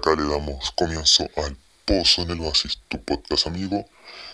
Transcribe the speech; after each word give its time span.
acá 0.00 0.16
le 0.16 0.26
damos 0.26 0.70
comienzo 0.72 1.28
al 1.36 1.56
Pozo 1.84 2.22
en 2.22 2.30
el 2.30 2.40
Oasis, 2.40 2.78
tu 2.88 3.02
podcast 3.04 3.46
amigo, 3.46 3.84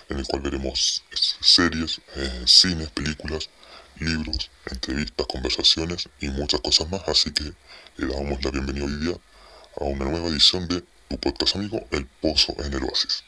en 0.09 0.19
el 0.19 0.27
cual 0.27 0.43
veremos 0.43 1.03
series, 1.41 2.01
eh, 2.15 2.45
cines, 2.47 2.89
películas, 2.91 3.51
libros, 3.99 4.51
entrevistas, 4.67 5.27
conversaciones 5.27 6.09
y 6.21 6.29
muchas 6.29 6.61
cosas 6.61 6.89
más. 6.89 7.03
Así 7.09 7.33
que 7.33 7.53
le 7.97 8.07
damos 8.07 8.45
la 8.45 8.53
bienvenida 8.53 8.85
hoy 8.85 8.97
día 8.97 9.17
a 9.81 9.85
una 9.85 10.05
nueva 10.05 10.29
edición 10.29 10.69
de 10.69 10.85
tu 11.09 11.19
podcast 11.19 11.57
amigo, 11.57 11.85
El 11.91 12.07
Pozo 12.07 12.55
en 12.59 12.73
el 12.73 12.85
Oasis. 12.85 13.25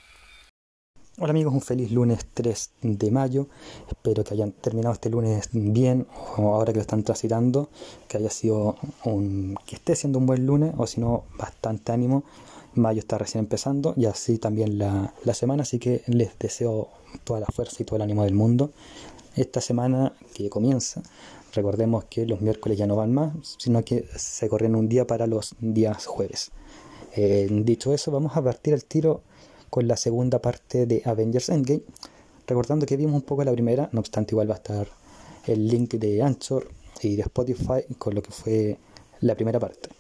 Hola 1.21 1.31
amigos, 1.31 1.53
un 1.53 1.61
feliz 1.61 1.91
lunes 1.91 2.25
3 2.33 2.71
de 2.81 3.11
mayo. 3.11 3.49
Espero 3.89 4.23
que 4.23 4.35
hayan 4.35 4.53
terminado 4.53 4.95
este 4.95 5.11
lunes 5.11 5.49
bien 5.51 6.07
o 6.37 6.55
ahora 6.55 6.73
que 6.73 6.77
lo 6.77 6.83
están 6.83 7.03
transitando, 7.03 7.71
que 8.07 8.19
haya 8.19 8.31
sido 8.31 8.77
un 9.05 9.57
que 9.67 9.75
esté 9.75 9.97
siendo 9.97 10.21
un 10.21 10.27
buen 10.27 10.47
lunes 10.47 10.75
o 10.79 10.87
si 10.87 11.01
no 11.01 11.25
bastante 11.37 11.91
ánimo. 11.91 12.23
Mayo 12.75 13.01
está 13.01 13.19
recién 13.19 13.41
empezando 13.41 13.95
y 13.97 14.05
así 14.05 14.39
también 14.39 14.79
la, 14.79 15.13
la 15.25 15.35
semana, 15.35 15.65
así 15.65 15.81
que 15.81 16.03
les 16.07 16.39
deseo 16.39 16.87
toda 17.25 17.41
la 17.41 17.47
fuerza 17.47 17.79
y 17.81 17.85
todo 17.85 17.97
el 17.97 18.03
ánimo 18.03 18.23
del 18.23 18.35
mundo. 18.35 18.71
Esta 19.35 19.61
semana 19.61 20.13
que 20.35 20.49
comienza, 20.49 21.03
recordemos 21.53 22.05
que 22.05 22.27
los 22.27 22.43
miércoles 22.43 22.79
ya 22.79 22.87
no 22.87 22.95
van 22.95 23.13
más, 23.13 23.33
sino 23.59 23.85
que 23.85 24.07
se 24.15 24.49
corren 24.49 24.77
un 24.77 24.89
día 24.89 25.05
para 25.05 25.27
los 25.27 25.57
días 25.59 26.07
jueves. 26.07 26.53
Eh, 27.17 27.49
dicho 27.51 27.93
eso, 27.93 28.13
vamos 28.13 28.37
a 28.37 28.45
partir 28.45 28.73
el 28.73 28.85
tiro 28.85 29.23
con 29.71 29.89
la 29.89 29.97
segunda 29.97 30.41
parte 30.41 30.87
de 30.87 31.03
Avengers 31.05 31.49
Endgame. 31.49 31.83
Recordando 32.47 32.87
que 32.87 32.97
vimos 32.97 33.15
un 33.15 33.23
poco 33.23 33.45
la 33.45 33.53
primera, 33.53 33.89
no 33.93 34.01
obstante 34.01 34.35
igual 34.35 34.51
va 34.51 34.55
a 34.55 34.59
estar 34.59 34.89
el 35.47 35.69
link 35.69 35.95
de 35.95 36.23
Anchor 36.23 36.69
y 37.03 37.17
de 37.17 37.23
Spotify 37.23 37.83
con 37.99 38.15
lo 38.15 38.23
que 38.23 38.31
fue 38.31 38.79
la 39.21 39.35
primera 39.35 39.61
parte. 39.61 39.91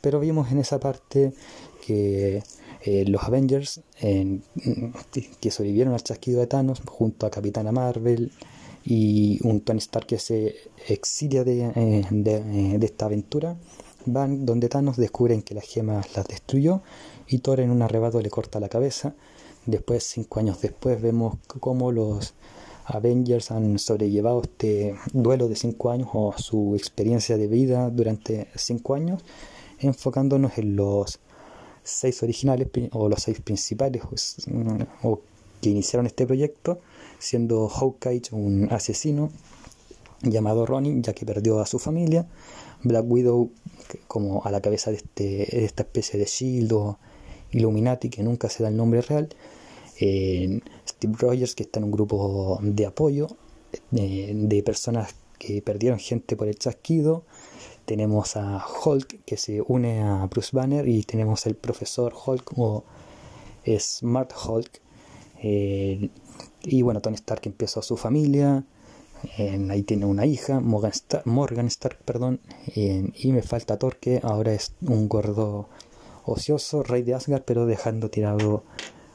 Pero 0.00 0.18
vimos 0.18 0.50
en 0.50 0.58
esa 0.58 0.80
parte 0.80 1.32
que 1.86 2.42
eh, 2.84 3.04
los 3.06 3.22
Avengers 3.22 3.80
que 4.00 5.50
sobrevivieron 5.50 5.94
al 5.94 6.02
chasquido 6.02 6.40
de 6.40 6.48
Thanos 6.48 6.82
junto 6.84 7.26
a 7.26 7.30
Capitana 7.30 7.70
Marvel 7.70 8.32
y 8.84 9.38
un 9.46 9.60
Tony 9.60 9.78
Stark 9.78 10.06
que 10.06 10.18
se 10.18 10.56
exilia 10.88 11.44
de, 11.44 11.70
eh, 11.76 12.04
de 12.10 12.86
esta 12.86 13.06
aventura 13.06 13.56
van 14.06 14.46
donde 14.46 14.68
Thanos 14.68 14.96
descubren 14.96 15.42
que 15.42 15.54
las 15.54 15.64
gemas 15.64 16.14
las 16.16 16.26
destruyó 16.26 16.82
y 17.26 17.38
Thor 17.38 17.60
en 17.60 17.70
un 17.70 17.82
arrebato 17.82 18.20
le 18.20 18.30
corta 18.30 18.60
la 18.60 18.68
cabeza. 18.68 19.14
Después, 19.66 20.04
cinco 20.04 20.40
años 20.40 20.60
después, 20.60 21.00
vemos 21.00 21.36
cómo 21.60 21.92
los 21.92 22.34
Avengers 22.84 23.50
han 23.50 23.78
sobrellevado 23.78 24.42
este 24.42 24.96
duelo 25.12 25.48
de 25.48 25.56
cinco 25.56 25.90
años 25.90 26.08
o 26.12 26.34
su 26.36 26.74
experiencia 26.76 27.36
de 27.36 27.46
vida 27.46 27.90
durante 27.90 28.48
cinco 28.56 28.94
años, 28.94 29.22
enfocándonos 29.78 30.58
en 30.58 30.76
los 30.76 31.20
seis 31.84 32.22
originales 32.22 32.68
o 32.92 33.08
los 33.08 33.22
seis 33.22 33.40
principales 33.40 34.02
o 35.02 35.20
que 35.60 35.70
iniciaron 35.70 36.06
este 36.06 36.26
proyecto, 36.26 36.80
siendo 37.18 37.68
Hawkeye 37.68 38.22
un 38.32 38.68
asesino 38.72 39.30
llamado 40.22 40.66
Ronin, 40.66 41.02
ya 41.02 41.12
que 41.12 41.24
perdió 41.24 41.60
a 41.60 41.66
su 41.66 41.78
familia, 41.78 42.26
Black 42.82 43.04
Widow 43.08 43.50
como 44.08 44.44
a 44.44 44.50
la 44.50 44.60
cabeza 44.60 44.90
de, 44.90 44.98
este, 44.98 45.64
esta 45.64 45.82
especie 45.82 46.18
de 46.18 46.26
Shield 46.26 46.96
Illuminati, 47.52 48.08
que 48.08 48.22
nunca 48.22 48.48
se 48.48 48.62
da 48.62 48.68
el 48.68 48.76
nombre 48.76 49.02
real, 49.02 49.28
Steve 49.94 51.14
Rogers, 51.18 51.54
que 51.54 51.62
está 51.62 51.78
en 51.78 51.84
un 51.84 51.92
grupo 51.92 52.58
de 52.62 52.86
apoyo 52.86 53.28
eh, 53.92 54.32
de 54.34 54.62
personas 54.62 55.14
que 55.38 55.62
perdieron 55.62 55.98
gente 55.98 56.36
por 56.36 56.48
el 56.48 56.58
chasquido, 56.58 57.24
tenemos 57.84 58.36
a 58.36 58.64
Hulk 58.84 59.24
que 59.24 59.36
se 59.36 59.60
une 59.60 60.02
a 60.02 60.26
Bruce 60.26 60.50
Banner 60.52 60.86
y 60.88 61.02
tenemos 61.02 61.46
el 61.46 61.56
profesor 61.56 62.14
Hulk 62.14 62.52
o 62.56 62.84
Smart 63.78 64.32
Hulk 64.32 64.80
eh, 65.42 66.10
y 66.62 66.82
bueno 66.82 67.00
Tony 67.00 67.16
Stark 67.16 67.42
empezó 67.44 67.82
su 67.82 67.96
familia 67.96 68.64
ahí 69.70 69.82
tiene 69.82 70.04
una 70.06 70.26
hija, 70.26 70.60
Morgan 70.60 71.66
Stark, 71.66 71.98
perdón, 72.04 72.40
y 72.74 73.32
me 73.32 73.42
falta 73.42 73.78
Thor, 73.78 73.96
que 73.96 74.20
ahora 74.22 74.52
es 74.52 74.74
un 74.82 75.08
gordo 75.08 75.68
ocioso, 76.24 76.82
rey 76.82 77.02
de 77.02 77.14
Asgard, 77.14 77.42
pero 77.44 77.66
dejando 77.66 78.10
tirado 78.10 78.64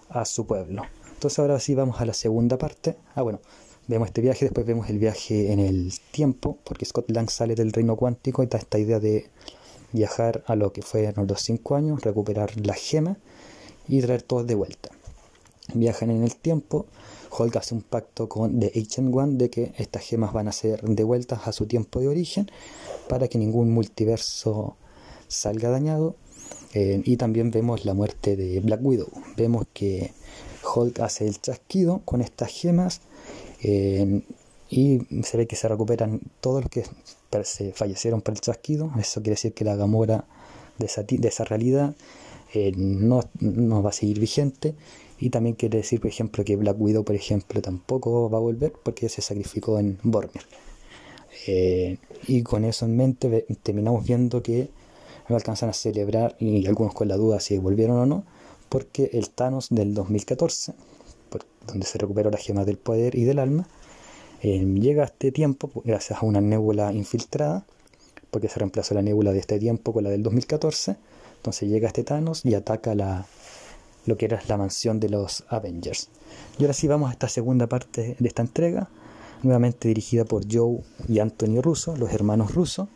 a 0.09 0.25
su 0.25 0.45
pueblo. 0.45 0.83
Entonces 1.13 1.39
ahora 1.39 1.59
sí 1.59 1.75
vamos 1.75 1.99
a 1.99 2.05
la 2.05 2.13
segunda 2.13 2.57
parte. 2.57 2.95
Ah, 3.15 3.21
bueno, 3.21 3.39
vemos 3.87 4.07
este 4.07 4.21
viaje, 4.21 4.45
después 4.45 4.65
vemos 4.65 4.89
el 4.89 4.99
viaje 4.99 5.51
en 5.51 5.59
el 5.59 5.93
tiempo, 6.11 6.57
porque 6.63 6.85
Scott 6.85 7.09
Lang 7.09 7.29
sale 7.29 7.55
del 7.55 7.71
reino 7.71 7.95
cuántico 7.95 8.43
y 8.43 8.47
da 8.47 8.57
esta 8.59 8.77
idea 8.77 8.99
de 8.99 9.29
viajar 9.93 10.43
a 10.47 10.55
lo 10.55 10.73
que 10.73 10.81
fue 10.81 11.05
en 11.05 11.27
los 11.27 11.41
cinco 11.41 11.75
años, 11.75 12.01
recuperar 12.01 12.51
la 12.65 12.73
gema 12.73 13.17
y 13.87 14.01
traer 14.01 14.21
todo 14.21 14.43
de 14.43 14.55
vuelta. 14.55 14.89
Viajan 15.73 16.11
en 16.11 16.23
el 16.23 16.35
tiempo, 16.35 16.85
Hulk 17.37 17.55
hace 17.57 17.75
un 17.75 17.81
pacto 17.81 18.27
con 18.27 18.59
The 18.59 18.71
Ancient 18.75 19.13
One 19.13 19.35
de 19.35 19.49
que 19.49 19.73
estas 19.77 20.03
gemas 20.03 20.33
van 20.33 20.47
a 20.47 20.51
ser 20.51 20.81
devueltas 20.81 21.47
a 21.47 21.51
su 21.51 21.67
tiempo 21.67 21.99
de 21.99 22.07
origen 22.07 22.49
para 23.07 23.27
que 23.27 23.37
ningún 23.37 23.71
multiverso 23.71 24.75
salga 25.27 25.69
dañado. 25.69 26.15
Eh, 26.73 27.01
y 27.05 27.17
también 27.17 27.51
vemos 27.51 27.85
la 27.85 27.93
muerte 27.93 28.35
de 28.35 28.59
Black 28.59 28.83
Widow. 28.83 29.09
Vemos 29.35 29.65
que 29.73 30.13
Hulk 30.75 30.99
hace 30.99 31.27
el 31.27 31.39
chasquido 31.39 32.01
con 32.05 32.21
estas 32.21 32.51
gemas 32.51 33.01
eh, 33.61 34.21
y 34.69 34.99
se 35.23 35.37
ve 35.37 35.47
que 35.47 35.55
se 35.55 35.67
recuperan 35.67 36.21
todos 36.41 36.63
los 36.63 36.69
que 36.69 36.85
se 37.43 37.71
fallecieron 37.73 38.21
por 38.21 38.33
el 38.33 38.41
chasquido. 38.41 38.91
Eso 38.99 39.21
quiere 39.21 39.35
decir 39.35 39.53
que 39.53 39.65
la 39.65 39.75
Gamora 39.75 40.25
de 40.77 40.85
esa, 40.85 41.03
de 41.03 41.27
esa 41.27 41.43
realidad 41.45 41.95
eh, 42.53 42.71
no, 42.75 43.21
no 43.39 43.83
va 43.83 43.89
a 43.89 43.93
seguir 43.93 44.19
vigente 44.19 44.75
y 45.19 45.29
también 45.29 45.55
quiere 45.55 45.79
decir, 45.79 45.99
por 45.99 46.09
ejemplo, 46.09 46.43
que 46.43 46.55
Black 46.55 46.79
Widow, 46.79 47.03
por 47.03 47.15
ejemplo, 47.15 47.61
tampoco 47.61 48.29
va 48.29 48.37
a 48.37 48.41
volver 48.41 48.73
porque 48.83 49.09
se 49.09 49.21
sacrificó 49.21 49.79
en 49.79 49.97
Bormir. 50.03 50.43
Eh, 51.47 51.97
y 52.27 52.43
con 52.43 52.65
eso 52.65 52.85
en 52.85 52.97
mente 52.97 53.45
terminamos 53.63 54.05
viendo 54.05 54.43
que 54.43 54.69
no 55.29 55.35
alcanzan 55.35 55.69
a 55.69 55.73
celebrar, 55.73 56.35
y 56.39 56.65
algunos 56.67 56.93
con 56.93 57.07
la 57.07 57.17
duda 57.17 57.39
si 57.39 57.57
volvieron 57.57 57.97
o 57.97 58.05
no, 58.05 58.23
porque 58.69 59.09
el 59.13 59.29
Thanos 59.29 59.67
del 59.69 59.93
2014, 59.93 60.73
donde 61.67 61.85
se 61.85 61.97
recuperó 61.97 62.29
la 62.29 62.37
gema 62.37 62.63
del 62.63 62.77
poder 62.77 63.15
y 63.15 63.23
del 63.23 63.39
alma, 63.39 63.67
eh, 64.41 64.63
llega 64.63 65.03
a 65.03 65.05
este 65.07 65.31
tiempo 65.31 65.69
gracias 65.83 66.21
a 66.21 66.25
una 66.25 66.41
nébula 66.41 66.93
infiltrada, 66.93 67.65
porque 68.31 68.47
se 68.49 68.59
reemplazó 68.59 68.93
la 68.93 69.01
nébula 69.01 69.31
de 69.31 69.39
este 69.39 69.59
tiempo 69.59 69.93
con 69.93 70.03
la 70.03 70.09
del 70.09 70.23
2014, 70.23 70.95
entonces 71.37 71.69
llega 71.69 71.87
este 71.87 72.03
Thanos 72.03 72.45
y 72.45 72.53
ataca 72.53 72.95
la, 72.95 73.25
lo 74.07 74.17
que 74.17 74.25
era 74.25 74.41
la 74.47 74.57
mansión 74.57 74.99
de 74.99 75.09
los 75.09 75.43
Avengers. 75.49 76.09
Y 76.57 76.63
ahora 76.63 76.73
sí 76.73 76.87
vamos 76.87 77.09
a 77.09 77.13
esta 77.13 77.29
segunda 77.29 77.67
parte 77.67 78.15
de 78.17 78.27
esta 78.27 78.41
entrega, 78.41 78.89
nuevamente 79.43 79.89
dirigida 79.89 80.25
por 80.25 80.43
Joe 80.51 80.79
y 81.07 81.19
Anthony 81.19 81.61
Russo, 81.61 81.95
los 81.95 82.11
hermanos 82.11 82.55
Russo, 82.55 82.87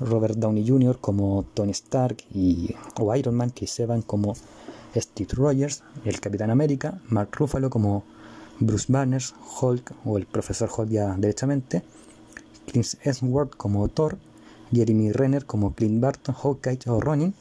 Robert 0.00 0.36
Downey 0.36 0.68
Jr. 0.68 0.98
como 1.00 1.44
Tony 1.54 1.70
Stark 1.70 2.18
y 2.34 2.74
o 3.00 3.14
Iron 3.14 3.34
Man, 3.34 3.50
Chris 3.50 3.80
Evans 3.80 4.04
como 4.04 4.34
Steve 4.94 5.30
Rogers, 5.32 5.82
el 6.04 6.20
Capitán 6.20 6.50
América, 6.50 7.00
Mark 7.08 7.30
Ruffalo 7.32 7.70
como 7.70 8.04
Bruce 8.58 8.92
Banner, 8.92 9.22
Hulk 9.60 9.92
o 10.04 10.18
el 10.18 10.26
Profesor 10.26 10.68
Hulk 10.76 10.90
ya 10.90 11.14
derechamente, 11.16 11.82
Chris 12.66 12.98
Hemsworth 13.02 13.54
como 13.56 13.88
Thor, 13.88 14.18
Jeremy 14.72 15.12
Renner 15.12 15.46
como 15.46 15.74
Clint 15.74 16.00
Barton, 16.00 16.34
Hawkeye 16.34 16.78
o 16.86 17.00
Ronin, 17.00 17.34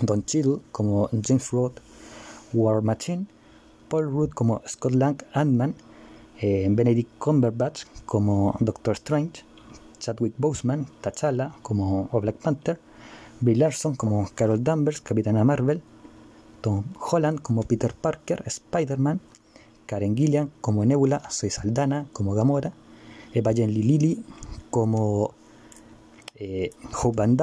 Don 0.00 0.24
Cheadle 0.24 0.60
como 0.72 1.08
James 1.10 1.50
Roth, 1.50 1.80
War 2.54 2.82
Machine, 2.82 3.26
Paul 3.88 4.06
Rudd 4.06 4.30
como 4.30 4.62
Scott 4.66 4.94
Lang 4.94 5.22
Ant-Man, 5.32 5.74
eh, 6.40 6.66
Benedict 6.70 7.18
Cumberbatch 7.18 7.84
como 8.06 8.56
Doctor 8.60 8.94
Strange, 8.94 9.44
Chadwick 9.98 10.34
Boseman, 10.38 10.86
T'Challa 11.00 11.54
como 11.62 12.08
Black 12.20 12.36
Panther, 12.36 12.78
Bill 13.40 13.58
Larson 13.58 13.94
como 13.96 14.28
Carol 14.34 14.62
Danvers, 14.62 15.00
Capitana 15.00 15.44
Marvel, 15.44 15.82
Tom 16.60 16.84
Holland 16.98 17.40
como 17.40 17.62
Peter 17.62 17.94
Parker, 17.94 18.42
Spider-Man, 18.46 19.20
Karen 19.86 20.16
Gillian 20.16 20.50
como 20.60 20.84
Nebula, 20.84 21.22
Soy 21.30 21.50
Saldana 21.50 22.06
como 22.12 22.34
Gamora, 22.34 22.72
Evangeline 23.34 23.84
Lilly 23.86 24.24
como 24.70 25.34
eh, 26.36 26.70
Hope 27.02 27.16
Van 27.16 27.36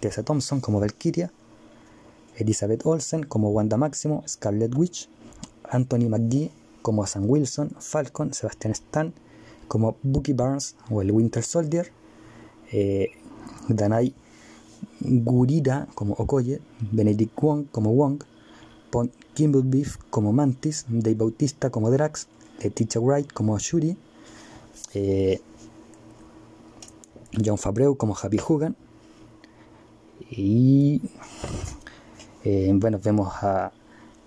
Tessa 0.00 0.22
Thompson 0.22 0.60
como 0.60 0.80
Valkyria, 0.80 1.32
Elizabeth 2.36 2.84
Olsen 2.86 3.24
como 3.24 3.50
Wanda 3.50 3.76
Máximo, 3.76 4.22
Scarlet 4.26 4.74
Witch, 4.76 5.08
Anthony 5.70 6.08
McGee 6.08 6.50
como 6.82 7.06
Sam 7.06 7.28
Wilson, 7.28 7.70
Falcon, 7.78 8.32
Sebastian 8.32 8.72
Stan 8.72 9.12
como 9.68 9.96
Bucky 10.02 10.32
Barnes 10.32 10.76
o 10.90 11.02
el 11.02 11.10
Winter 11.10 11.42
Soldier, 11.42 11.90
eh, 12.72 13.10
Danai 13.68 14.14
Gurira 15.00 15.88
como 15.94 16.14
Okoye, 16.14 16.60
Benedict 16.92 17.40
Wong 17.40 17.66
como 17.72 17.92
Wong, 17.92 18.22
Pont 18.90 19.12
Beef 19.64 19.96
como 20.10 20.32
Mantis, 20.32 20.86
Dave 20.88 21.16
Bautista 21.16 21.70
como 21.70 21.90
Drax, 21.90 22.28
Letitia 22.62 23.00
Wright 23.00 23.32
como 23.32 23.58
Shuri, 23.58 23.96
eh, 24.94 25.40
John 27.44 27.58
Fabreu 27.58 27.96
como 27.96 28.16
Happy 28.16 28.38
Hogan 28.46 28.76
y 30.30 31.02
Eh, 32.48 32.70
bueno, 32.76 33.00
vemos 33.02 33.32
a, 33.42 33.72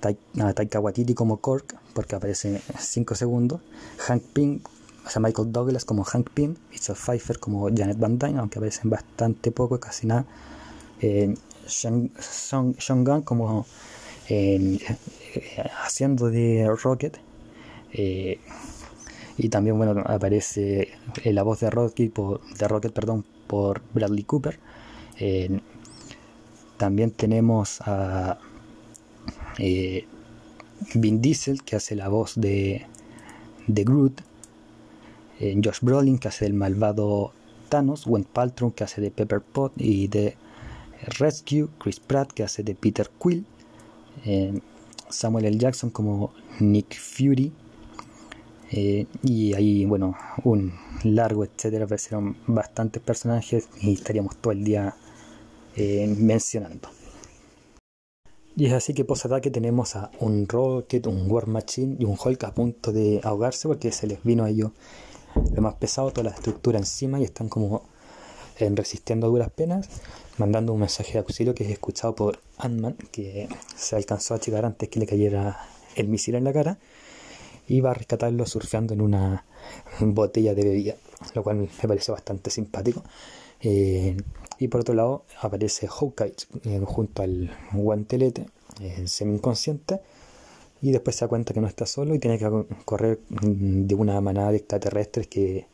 Taika 0.01 0.81
Waititi 0.81 1.13
como 1.13 1.38
Cork, 1.38 1.77
porque 1.94 2.16
aparece 2.16 2.62
5 2.77 3.16
segundos. 3.16 3.62
Hank 4.00 4.24
Pym, 4.33 4.60
o 5.06 5.10
sea, 5.10 5.21
Michael 5.21 5.54
Douglas 5.54 5.86
como 5.86 6.04
Hank 6.04 6.30
Pym. 6.31 6.56
Richard 6.69 6.98
Pfeiffer 6.98 7.39
como 7.39 7.69
Janet 7.69 7.98
Van 7.98 8.19
Dyne, 8.19 8.39
aunque 8.39 8.60
aparecen 8.60 8.89
bastante 8.89 9.51
poco, 9.51 9.80
casi 9.80 10.06
nada. 10.06 10.25
Eh, 11.01 11.33
Sean, 11.66 12.12
Gunn 13.06 13.21
como 13.21 13.66
eh, 14.27 14.80
haciendo 15.86 16.30
de 16.30 16.69
Rocket. 16.83 17.18
Y 19.38 19.48
también 19.48 19.77
bueno 19.77 20.04
aparece 20.06 20.89
la 21.24 21.44
voz 21.44 21.62
de 21.62 21.69
Rocket 21.69 22.12
por, 22.12 22.42
de 22.42 22.68
Rocket 22.68 22.92
perdón 22.92 23.24
por 23.48 23.81
Bradley 23.94 24.24
Cooper 24.24 24.60
también 26.79 27.11
tenemos 27.11 27.81
a 27.81 28.39
Vin 30.95 31.21
Diesel 31.21 31.61
que 31.63 31.75
hace 31.75 31.95
la 31.95 32.07
voz 32.07 32.33
de, 32.35 32.87
de 33.67 33.83
Groot. 33.83 34.21
Josh 35.63 35.79
Brolin 35.81 36.17
que 36.17 36.29
hace 36.29 36.45
el 36.45 36.53
malvado 36.53 37.33
Thanos. 37.69 38.07
Went 38.07 38.27
Paltrow 38.27 38.73
que 38.73 38.83
hace 38.83 39.01
de 39.01 39.11
Pepper 39.11 39.41
Pot 39.41 39.73
y 39.77 40.07
de 40.07 40.35
Rescue, 41.17 41.69
Chris 41.79 41.99
Pratt 41.99 42.31
que 42.31 42.43
hace 42.43 42.63
de 42.63 42.75
Peter 42.75 43.09
Quill, 43.21 43.45
eh, 44.25 44.59
Samuel 45.09 45.45
L. 45.45 45.57
Jackson 45.57 45.89
como 45.89 46.33
Nick 46.59 46.97
Fury, 46.97 47.51
eh, 48.71 49.07
y 49.23 49.53
ahí, 49.53 49.85
bueno, 49.85 50.15
un 50.43 50.73
largo, 51.03 51.43
etcétera, 51.43 51.85
aparecieron 51.85 52.37
bastantes 52.45 53.01
personajes 53.01 53.69
y 53.81 53.93
estaríamos 53.93 54.35
todo 54.37 54.53
el 54.53 54.63
día 54.63 54.95
eh, 55.79 56.07
mencionando. 56.07 56.89
Y 58.55 58.65
es 58.65 58.73
así 58.73 58.93
que 58.93 59.05
post 59.05 59.25
ataque 59.25 59.49
tenemos 59.49 59.95
a 59.95 60.11
un 60.19 60.47
Rocket, 60.47 61.07
un 61.07 61.31
War 61.31 61.47
Machine 61.47 61.95
y 61.97 62.05
un 62.05 62.17
Hulk 62.21 62.43
a 62.43 62.53
punto 62.53 62.91
de 62.91 63.21
ahogarse 63.23 63.67
porque 63.67 63.91
se 63.91 64.05
les 64.05 64.21
vino 64.23 64.43
a 64.43 64.49
ellos 64.49 64.71
lo 65.53 65.61
más 65.61 65.75
pesado, 65.75 66.11
toda 66.11 66.29
la 66.29 66.35
estructura 66.35 66.79
encima 66.79 67.19
y 67.19 67.23
están 67.23 67.47
como 67.47 67.83
resistiendo 68.59 69.27
a 69.27 69.29
duras 69.29 69.49
penas 69.51 69.87
mandando 70.37 70.73
un 70.73 70.79
mensaje 70.79 71.13
de 71.13 71.19
auxilio 71.19 71.53
que 71.53 71.63
es 71.63 71.69
escuchado 71.69 72.15
por 72.15 72.39
Ant-Man, 72.57 72.95
que 73.11 73.47
se 73.75 73.95
alcanzó 73.95 74.33
a 74.33 74.37
achicar 74.37 74.65
antes 74.65 74.89
que 74.89 74.99
le 74.99 75.05
cayera 75.05 75.59
el 75.95 76.07
misil 76.07 76.35
en 76.35 76.45
la 76.45 76.53
cara, 76.53 76.79
y 77.67 77.81
va 77.81 77.91
a 77.91 77.93
rescatarlo 77.93 78.45
surfeando 78.45 78.93
en 78.93 79.01
una 79.01 79.45
botella 79.99 80.53
de 80.55 80.63
bebida, 80.63 80.95
lo 81.35 81.43
cual 81.43 81.57
me 81.57 81.87
parece 81.87 82.11
bastante 82.11 82.49
simpático. 82.49 83.03
Eh, 83.61 84.17
y 84.57 84.67
por 84.67 84.81
otro 84.81 84.95
lado 84.95 85.23
aparece 85.41 85.88
Hawkeye 85.88 86.33
eh, 86.65 86.81
junto 86.85 87.21
al 87.23 87.51
guantelete, 87.71 88.45
eh, 88.81 89.07
semi-inconsciente, 89.07 90.01
y 90.81 90.91
después 90.91 91.15
se 91.15 91.25
da 91.25 91.29
cuenta 91.29 91.53
que 91.53 91.61
no 91.61 91.67
está 91.67 91.85
solo 91.85 92.15
y 92.15 92.19
tiene 92.19 92.38
que 92.38 92.50
correr 92.85 93.19
de 93.29 93.95
una 93.95 94.19
manada 94.21 94.51
de 94.51 94.57
extraterrestres 94.57 95.27
que 95.27 95.67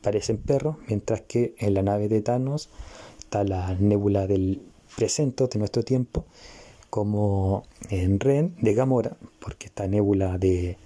parecen 0.00 0.38
perros, 0.38 0.76
mientras 0.88 1.22
que 1.22 1.54
en 1.58 1.74
la 1.74 1.82
nave 1.82 2.08
de 2.08 2.22
Thanos 2.22 2.70
está 3.18 3.44
la 3.44 3.74
nébula 3.74 4.26
del 4.26 4.62
presente 4.96 5.46
de 5.46 5.58
nuestro 5.58 5.82
tiempo, 5.82 6.24
como 6.88 7.64
en 7.90 8.20
Ren 8.20 8.54
de 8.60 8.74
Gamora, 8.74 9.16
porque 9.40 9.66
esta 9.66 9.86
nébula 9.86 10.38
de, 10.38 10.76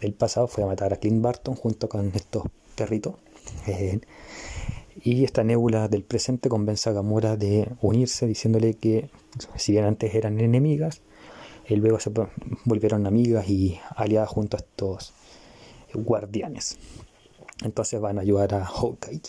del 0.00 0.12
pasado 0.12 0.48
fue 0.48 0.64
a 0.64 0.66
matar 0.66 0.92
a 0.92 0.96
Clint 0.96 1.22
Barton 1.22 1.54
junto 1.54 1.88
con 1.88 2.10
estos 2.14 2.44
perritos. 2.74 3.14
Y 5.02 5.24
esta 5.24 5.44
nébula 5.44 5.88
del 5.88 6.02
presente 6.02 6.48
convence 6.48 6.88
a 6.90 6.92
Gamora 6.92 7.36
de 7.36 7.72
unirse, 7.80 8.26
diciéndole 8.26 8.74
que 8.74 9.10
si 9.56 9.72
bien 9.72 9.84
antes 9.84 10.14
eran 10.14 10.38
enemigas, 10.40 11.00
eh, 11.66 11.76
luego 11.76 12.00
se 12.00 12.10
volvieron 12.64 13.06
amigas 13.06 13.48
y 13.48 13.78
aliadas 13.96 14.28
junto 14.28 14.56
a 14.56 14.60
estos 14.60 15.12
guardianes. 15.94 16.78
Entonces 17.62 18.00
van 18.00 18.18
a 18.18 18.22
ayudar 18.22 18.54
a 18.54 18.64
Hawkeye 18.64 19.20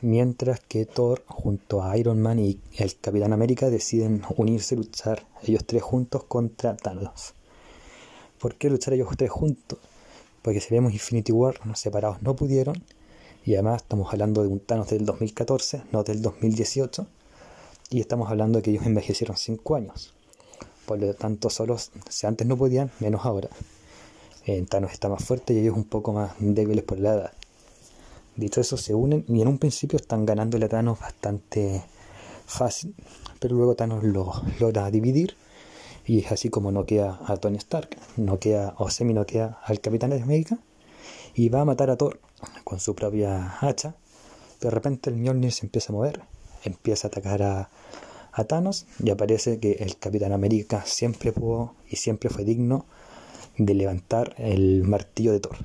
mientras 0.00 0.60
que 0.60 0.86
Thor 0.86 1.24
junto 1.26 1.82
a 1.82 1.96
Iron 1.96 2.20
Man 2.20 2.38
y 2.38 2.60
el 2.76 2.98
Capitán 2.98 3.32
América 3.32 3.70
deciden 3.70 4.22
unirse 4.36 4.74
y 4.74 4.78
luchar 4.78 5.26
ellos 5.42 5.64
tres 5.64 5.82
juntos 5.82 6.24
contra 6.24 6.76
Thanos. 6.76 7.34
¿Por 8.38 8.54
qué 8.54 8.70
luchar 8.70 8.94
ellos 8.94 9.08
tres 9.16 9.30
juntos? 9.30 9.78
Porque 10.42 10.60
si 10.60 10.72
vemos 10.72 10.92
Infinity 10.92 11.32
War, 11.32 11.58
separados 11.74 12.22
no 12.22 12.36
pudieron, 12.36 12.82
y 13.48 13.54
además 13.54 13.80
estamos 13.80 14.12
hablando 14.12 14.42
de 14.42 14.48
un 14.48 14.60
Thanos 14.60 14.90
del 14.90 15.06
2014, 15.06 15.84
no 15.90 16.02
del 16.04 16.20
2018, 16.20 17.06
y 17.88 18.00
estamos 18.00 18.28
hablando 18.28 18.58
de 18.58 18.62
que 18.62 18.72
ellos 18.72 18.84
envejecieron 18.84 19.38
5 19.38 19.74
años. 19.74 20.12
Por 20.84 21.00
lo 21.00 21.14
tanto, 21.14 21.48
solos, 21.48 21.90
si 22.10 22.26
antes 22.26 22.46
no 22.46 22.58
podían, 22.58 22.90
menos 23.00 23.24
ahora. 23.24 23.48
Eh, 24.44 24.62
Thanos 24.68 24.92
está 24.92 25.08
más 25.08 25.24
fuerte 25.24 25.54
y 25.54 25.60
ellos 25.60 25.74
un 25.76 25.84
poco 25.84 26.12
más 26.12 26.32
débiles 26.38 26.84
por 26.84 26.98
la 26.98 27.14
edad. 27.14 27.32
Dicho 28.36 28.60
eso, 28.60 28.76
se 28.76 28.92
unen 28.94 29.24
y 29.28 29.40
en 29.40 29.48
un 29.48 29.56
principio 29.56 29.96
están 29.96 30.26
ganando 30.26 30.62
a 30.62 30.68
Thanos 30.68 31.00
bastante 31.00 31.82
fácil, 32.44 32.94
pero 33.40 33.56
luego 33.56 33.76
Thanos 33.76 34.04
lo 34.04 34.30
logra 34.60 34.90
dividir 34.90 35.38
y 36.04 36.18
es 36.18 36.32
así 36.32 36.50
como 36.50 36.70
no 36.70 36.84
queda 36.84 37.18
a 37.24 37.38
Tony 37.38 37.56
Stark, 37.56 37.96
no 38.18 38.38
queda 38.38 38.74
o 38.76 38.90
semi 38.90 39.14
no 39.14 39.24
queda 39.24 39.58
al 39.64 39.80
Capitán 39.80 40.10
de 40.10 40.20
América 40.20 40.58
y 41.34 41.48
va 41.48 41.62
a 41.62 41.64
matar 41.64 41.88
a 41.88 41.96
Thor 41.96 42.20
con 42.64 42.80
su 42.80 42.94
propia 42.94 43.58
hacha. 43.60 43.94
De 44.60 44.70
repente 44.70 45.10
el 45.10 45.16
Mjolnir 45.16 45.52
se 45.52 45.66
empieza 45.66 45.92
a 45.92 45.96
mover, 45.96 46.22
empieza 46.64 47.06
a 47.06 47.08
atacar 47.08 47.42
a, 47.42 47.70
Thanos 48.46 48.86
y 49.02 49.10
aparece 49.10 49.58
que 49.58 49.72
el 49.80 49.98
Capitán 49.98 50.30
América 50.30 50.84
siempre 50.86 51.32
pudo 51.32 51.74
y 51.90 51.96
siempre 51.96 52.30
fue 52.30 52.44
digno 52.44 52.86
de 53.56 53.74
levantar 53.74 54.36
el 54.38 54.84
martillo 54.84 55.32
de 55.32 55.40
Thor. 55.40 55.56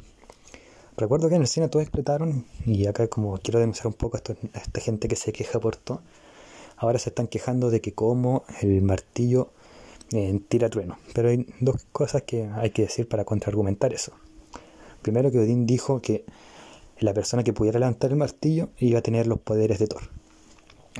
Recuerdo 0.97 1.29
que 1.29 1.35
en 1.35 1.41
el 1.41 1.47
cine 1.47 1.69
todos 1.69 1.83
explotaron 1.83 2.47
y 2.65 2.87
acá 2.87 3.07
como 3.09 3.37
quiero 3.37 3.59
denunciar 3.59 3.85
un 3.85 3.93
poco 3.93 4.17
a, 4.17 4.21
esta 4.57 4.81
gente 4.81 5.07
que 5.07 5.15
se 5.15 5.31
queja 5.31 5.59
por 5.59 5.75
todo, 5.75 6.01
ahora 6.77 6.97
se 6.97 7.09
están 7.09 7.27
quejando 7.27 7.69
de 7.69 7.79
que 7.79 7.93
como 7.93 8.43
el 8.61 8.81
martillo 8.81 9.51
eh, 10.11 10.39
tira 10.47 10.69
trueno. 10.69 10.97
Pero 11.13 11.29
hay 11.29 11.45
dos 11.59 11.85
cosas 11.91 12.23
que 12.23 12.49
hay 12.55 12.71
que 12.71 12.83
decir 12.83 13.07
para 13.07 13.23
contraargumentar 13.23 13.93
eso. 13.93 14.13
Primero 15.03 15.31
que 15.31 15.39
Odín 15.39 15.65
dijo 15.65 16.01
que 16.01 16.25
la 16.99 17.13
persona 17.13 17.43
que 17.43 17.53
pudiera 17.53 17.79
levantar 17.79 18.11
el 18.11 18.17
martillo 18.17 18.69
iba 18.77 18.99
a 18.99 19.03
tener 19.03 19.27
los 19.27 19.39
poderes 19.39 19.79
de 19.79 19.87
Thor. 19.87 20.03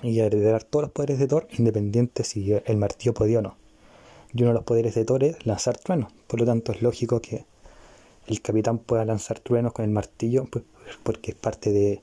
Y 0.02 0.20
a 0.20 0.26
heredar 0.26 0.64
todos 0.64 0.84
los 0.84 0.92
poderes 0.92 1.20
de 1.20 1.28
Thor, 1.28 1.48
independiente 1.58 2.24
si 2.24 2.52
el 2.52 2.78
martillo 2.78 3.14
podía 3.14 3.40
o 3.40 3.42
no. 3.42 3.58
Y 4.34 4.42
uno 4.42 4.50
de 4.50 4.56
los 4.56 4.64
poderes 4.64 4.96
de 4.96 5.06
Thor 5.06 5.24
es 5.24 5.46
lanzar 5.46 5.78
trueno. 5.78 6.10
Por 6.28 6.40
lo 6.40 6.46
tanto 6.46 6.72
es 6.72 6.82
lógico 6.82 7.22
que 7.22 7.46
el 8.28 8.42
capitán 8.42 8.80
pueda 8.80 9.06
lanzar 9.06 9.40
truenos 9.40 9.74
con 9.74 9.86
el 9.86 9.92
martillo, 9.92 10.46
pues, 10.46 10.66
porque 11.04 11.32
es 11.32 11.38
parte 11.38 11.72
de, 11.72 12.02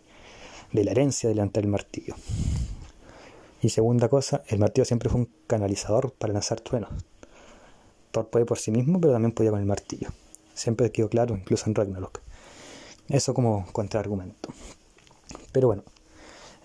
la 0.73 0.90
herencia 0.90 1.28
de 1.28 1.35
levantar 1.35 1.64
el 1.64 1.70
martillo. 1.70 2.14
Y 3.62 3.70
segunda 3.70 4.09
cosa, 4.09 4.42
el 4.47 4.59
martillo 4.59 4.85
siempre 4.85 5.11
fue 5.11 5.20
un 5.20 5.30
canalizador 5.47 6.12
para 6.12 6.32
lanzar 6.32 6.61
truenos. 6.61 6.90
Thor 8.12 8.28
puede 8.28 8.47
por 8.47 8.59
sí 8.59 8.70
mismo, 8.70 9.00
pero 9.00 9.12
también 9.12 9.32
podía 9.32 9.50
con 9.50 9.61
el 9.61 9.66
martillo. 9.66 10.09
Siempre 10.54 10.90
quedó 10.90 11.09
claro, 11.09 11.37
incluso 11.37 11.66
en 11.66 11.75
Ragnarok. 11.75 12.20
Eso 13.10 13.34
como 13.34 13.66
contraargumento. 13.72 14.50
Pero 15.50 15.66
bueno, 15.66 15.82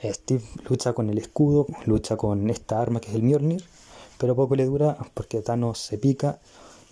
eh, 0.01 0.13
Steve 0.13 0.43
lucha 0.69 0.93
con 0.93 1.09
el 1.09 1.17
escudo, 1.17 1.65
lucha 1.85 2.17
con 2.17 2.51
esta 2.51 2.79
arma 2.79 3.01
que 3.01 3.09
es 3.09 3.15
el 3.15 3.23
Mjolnir, 3.23 3.63
pero 4.19 4.35
poco 4.35 4.55
le 4.55 4.65
dura 4.65 4.95
porque 5.15 5.41
Thanos 5.41 5.79
se 5.79 5.97
pica 5.97 6.39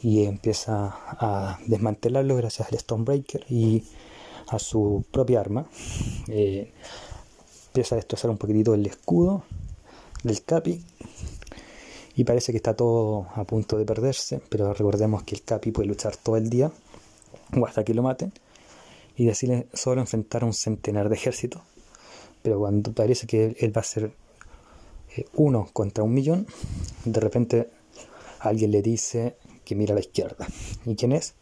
y 0.01 0.24
empieza 0.25 0.95
a 1.07 1.60
desmantelarlo 1.67 2.36
gracias 2.36 2.72
al 2.72 2.79
Stonebreaker 2.79 3.45
y 3.48 3.83
a 4.48 4.57
su 4.57 5.05
propia 5.12 5.39
arma. 5.39 5.67
Eh, 6.29 6.74
empieza 7.67 7.93
a 7.93 7.98
destrozar 7.98 8.31
un 8.31 8.38
poquitito 8.38 8.74
el 8.74 8.86
escudo 8.88 9.43
del 10.24 10.43
Capi 10.43 10.83
y 12.15 12.24
parece 12.24 12.51
que 12.51 12.57
está 12.57 12.75
todo 12.75 13.27
a 13.36 13.43
punto 13.43 13.77
de 13.77 13.86
perderse, 13.86 14.41
pero 14.50 14.74
recordemos 14.74 15.22
que 15.24 15.36
el 15.36 15.43
Capi 15.43 15.72
puede 15.72 15.88
luchar 15.89 16.17
todo 16.17 16.38
el 16.38 16.50
día 16.50 16.72
o 17.55 17.65
hasta 17.67 17.83
que 17.83 17.93
lo 17.93 18.01
maten 18.01 18.33
y 19.15 19.25
decirle 19.25 19.67
solo 19.74 20.01
enfrentar 20.01 20.43
a 20.43 20.46
un 20.46 20.53
centenar 20.53 21.10
de 21.10 21.15
ejércitos. 21.15 21.62
Pero 22.41 22.60
cuando 22.60 22.91
parece 22.91 23.27
que 23.27 23.55
él 23.60 23.75
va 23.75 23.82
a 23.82 23.86
ser 23.86 24.13
eh, 25.15 25.25
uno 25.34 25.70
contra 25.72 26.03
un 26.03 26.13
millón, 26.13 26.48
de 27.05 27.20
repente 27.20 27.70
alguien 28.39 28.72
le 28.72 28.82
dice 28.82 29.38
que 29.63 29.75
mira 29.75 29.93
a 29.93 29.96
la 29.96 30.01
izquierda. 30.01 30.48
¿Y 30.86 30.96
quién 30.96 31.12
es? 31.12 31.36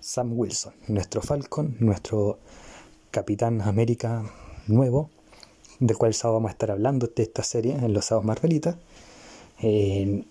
Sam 0.00 0.38
Wilson, 0.38 0.74
nuestro 0.88 1.20
Falcon, 1.20 1.76
nuestro 1.80 2.38
Capitán 3.10 3.60
América 3.62 4.22
nuevo, 4.68 5.10
del 5.80 5.96
cual 5.96 6.14
sábado 6.14 6.36
vamos 6.36 6.50
a 6.50 6.52
estar 6.52 6.70
hablando 6.70 7.08
de 7.08 7.22
esta 7.22 7.42
serie 7.42 7.74
en 7.74 7.92
los 7.92 8.04
sábados 8.04 8.26
Marvelitas. 8.26 8.76
Eh, 9.62 10.24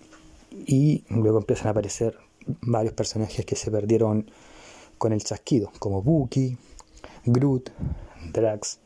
y 0.66 1.04
luego 1.10 1.40
empiezan 1.40 1.68
a 1.68 1.72
aparecer 1.72 2.18
varios 2.62 2.94
personajes 2.94 3.46
que 3.46 3.56
se 3.56 3.72
perdieron 3.72 4.30
con 4.98 5.12
el 5.12 5.24
chasquido, 5.24 5.72
como 5.80 6.02
Bucky, 6.02 6.58
Groot, 7.26 7.72
Drax, 8.34 8.80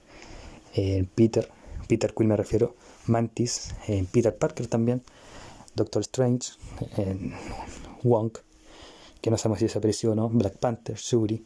eh, 0.76 1.06
Peter, 1.16 1.50
Peter 1.88 2.14
Quill 2.14 2.28
me 2.28 2.38
refiero, 2.38 2.76
Mantis, 3.08 3.74
eh, 3.88 4.06
Peter 4.12 4.36
Parker 4.36 4.68
también, 4.68 5.02
Doctor 5.76 6.02
Strange, 6.02 6.52
en 6.98 7.34
Wong, 8.04 8.32
que 9.22 9.30
no 9.30 9.38
sabemos 9.38 9.60
si 9.60 9.66
desapareció 9.66 10.12
o 10.12 10.16
no, 10.16 10.30
Black 10.30 10.58
Panther, 10.58 10.96
Shuri, 10.96 11.44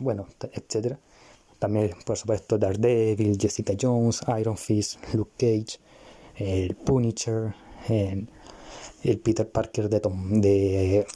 bueno, 0.00 0.26
etcétera. 0.52 0.98
También, 1.58 1.90
por 2.04 2.16
supuesto, 2.16 2.56
Daredevil, 2.58 3.36
Jessica 3.38 3.74
Jones, 3.80 4.20
Iron 4.38 4.56
Fist, 4.56 4.98
Luke 5.12 5.32
Cage, 5.36 5.80
el 6.36 6.76
Punisher, 6.76 7.54
el 7.88 9.18
Peter 9.18 9.48
Parker 9.48 9.88
de, 9.88 10.00
Tom, 10.00 10.40
de 10.40 11.06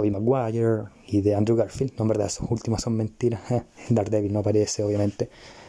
Tobey 0.00 0.10
Maguire 0.10 0.84
y 1.08 1.20
de 1.20 1.34
Andrew 1.34 1.58
Garfield. 1.58 1.92
No, 1.98 2.04
en 2.04 2.08
verdad, 2.08 2.28
esos 2.28 2.50
últimos 2.50 2.80
son 2.80 2.96
mentiras. 2.96 3.42
Daredevil 3.90 4.32
no 4.32 4.38
aparece, 4.38 4.82
obviamente. 4.82 5.28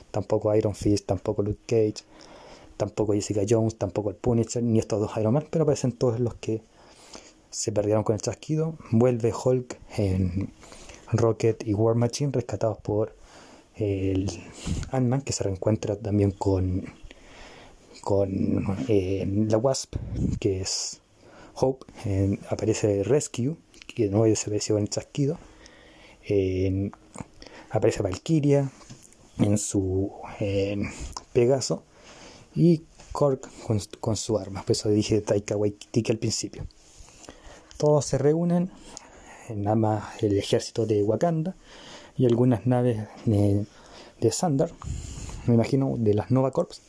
Tampoco 0.10 0.56
Iron 0.56 0.74
Fist, 0.74 1.06
tampoco 1.06 1.44
Luke 1.44 1.60
Cage, 1.66 2.06
tampoco 2.78 3.12
Jessica 3.12 3.42
Jones, 3.48 3.78
tampoco 3.78 4.10
el 4.10 4.16
Punisher, 4.16 4.64
ni 4.64 4.80
estos 4.80 5.02
dos 5.02 5.12
Iron 5.18 5.34
Man, 5.34 5.48
pero 5.50 5.64
aparecen 5.64 5.92
todos 5.92 6.22
los 6.22 6.36
que 6.36 6.62
se 7.50 7.74
perdieron 7.74 8.04
con 8.04 8.16
el 8.16 8.22
chasquido. 8.22 8.76
Vuelve 8.92 9.34
Hulk 9.34 9.78
en 9.98 10.54
Rocket 11.12 11.68
y 11.68 11.74
War 11.74 11.96
Machine, 11.96 12.32
rescatados 12.32 12.78
por 12.78 13.14
el 13.76 14.30
Ant-Man, 14.92 15.24
que 15.24 15.34
se 15.34 15.44
reencuentra 15.44 15.98
también 15.98 16.32
con, 16.32 16.86
con 18.02 18.78
eh, 18.88 19.26
la 19.50 19.58
Wasp, 19.58 19.96
que 20.40 20.62
es 20.62 21.02
Hope. 21.56 21.86
aparece 22.50 23.04
Rescue, 23.04 23.56
que 23.94 24.06
de 24.06 24.10
nuevo 24.10 24.26
desapareció 24.26 24.78
en 24.78 24.84
el 24.84 24.90
chasquido. 24.90 25.38
aparece 27.70 28.04
Valkyria 28.04 28.72
en 29.40 29.58
su 29.58 30.12
Pegaso 31.34 31.84
y 32.56 32.84
Cork 33.12 33.50
con, 34.00 34.16
su 34.16 34.38
arma. 34.38 34.62
Por 34.62 34.72
eso 34.72 34.90
dije 34.90 35.22
Taika 35.22 35.58
Waititi 35.58 36.12
al 36.12 36.18
principio. 36.18 36.66
Todos 37.78 38.06
se 38.06 38.18
reúnen 38.18 38.70
en 39.50 39.80
más 39.80 40.22
el 40.24 40.38
ejército 40.38 40.86
de 40.86 41.04
Wakanda 41.04 41.56
y 42.16 42.26
algunas 42.26 42.66
naves 42.68 43.08
de, 43.26 43.66
de 44.20 44.32
Sandar, 44.32 44.72
me 45.48 45.56
imagino, 45.56 45.96
de 45.98 46.14
las 46.14 46.32
Nova 46.32 46.52
Corps. 46.52 46.82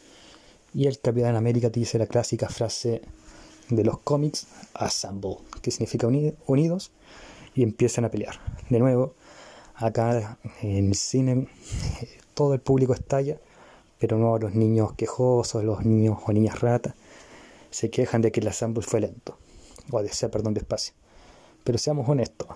Y 0.74 0.86
el 0.86 1.00
Capitán 1.00 1.36
América 1.36 1.70
dice 1.70 1.98
la 1.98 2.06
clásica 2.06 2.48
frase 2.48 3.02
de 3.76 3.84
los 3.84 3.98
cómics, 3.98 4.46
Assemble, 4.74 5.38
que 5.60 5.70
significa 5.70 6.06
unidos, 6.46 6.92
y 7.54 7.62
empiezan 7.62 8.04
a 8.04 8.10
pelear. 8.10 8.40
De 8.70 8.78
nuevo, 8.78 9.14
acá 9.74 10.38
en 10.62 10.88
el 10.88 10.94
cine 10.94 11.48
todo 12.34 12.54
el 12.54 12.60
público 12.60 12.94
estalla, 12.94 13.38
pero 13.98 14.16
no 14.18 14.38
los 14.38 14.54
niños 14.54 14.94
quejosos, 14.94 15.62
los 15.64 15.84
niños 15.84 16.18
o 16.26 16.32
niñas 16.32 16.60
ratas, 16.60 16.94
se 17.70 17.90
quejan 17.90 18.22
de 18.22 18.32
que 18.32 18.40
el 18.40 18.48
Assemble 18.48 18.82
fue 18.82 19.00
lento, 19.00 19.36
o 19.90 20.02
de 20.02 20.08
ser, 20.08 20.30
perdón, 20.30 20.54
despacio. 20.54 20.94
Pero 21.64 21.78
seamos 21.78 22.08
honestos, 22.08 22.48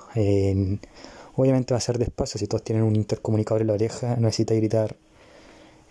obviamente 1.34 1.74
va 1.74 1.78
a 1.78 1.80
ser 1.80 1.98
despacio, 1.98 2.38
si 2.38 2.46
todos 2.46 2.64
tienen 2.64 2.84
un 2.84 2.96
intercomunicador 2.96 3.60
en 3.60 3.68
la 3.68 3.74
oreja, 3.74 4.16
no 4.16 4.22
necesita 4.22 4.54
gritar 4.54 4.96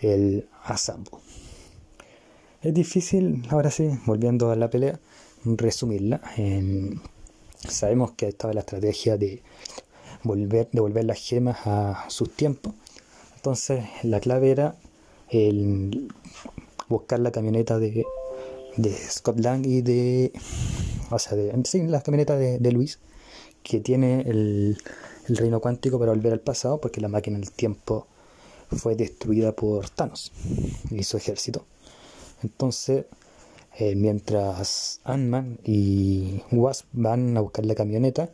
el 0.01 0.48
Assemble. 0.63 1.17
Es 2.62 2.74
difícil, 2.74 3.48
ahora 3.51 3.70
sí, 3.70 3.89
volviendo 4.05 4.50
a 4.50 4.55
la 4.55 4.70
pelea, 4.70 5.00
resumirla. 5.46 6.22
sabemos 7.68 8.12
que 8.12 8.28
estaba 8.28 8.54
la 8.54 8.62
estrategia 8.62 9.18
de 9.18 9.42
volver, 10.24 10.68
devolver 10.72 11.06
las 11.06 11.20
gemas 11.20 11.58
a 11.66 12.06
sus 12.10 12.36
tiempos. 12.36 12.74
Entonces 13.36 13.86
la 14.04 14.20
clave 14.20 14.52
era 14.52 14.75
el 15.30 16.12
buscar 16.90 17.20
la 17.20 17.32
camioneta 17.32 17.80
de, 17.80 18.06
de 18.78 18.94
Scott 18.94 19.40
Lang 19.40 19.66
y 19.66 19.82
de... 19.82 20.32
O 21.12 21.20
sea, 21.20 21.38
de, 21.38 21.54
sí, 21.66 21.84
la 21.84 22.02
camioneta 22.02 22.36
de, 22.36 22.58
de 22.58 22.72
Luis, 22.72 23.00
que 23.62 23.80
tiene 23.80 24.22
el, 24.22 24.78
el 25.28 25.38
reino 25.38 25.60
cuántico 25.60 26.00
para 26.00 26.12
volver 26.12 26.34
al 26.34 26.40
pasado, 26.40 26.80
porque 26.80 27.02
la 27.02 27.08
máquina 27.08 27.38
del 27.38 27.52
tiempo 27.52 28.08
fue 28.75 28.96
destruida 28.96 29.52
por 29.52 29.90
Thanos 29.90 30.32
y 30.90 31.04
su 31.04 31.18
ejército. 31.18 31.66
Entonces, 32.44 33.06
eh, 33.77 33.96
mientras 33.96 35.01
Ant-Man 35.03 35.60
y 35.63 36.41
Wasp 36.51 36.86
van 36.94 37.36
a 37.38 37.41
buscar 37.41 37.65
la 37.65 37.75
camioneta, 37.75 38.29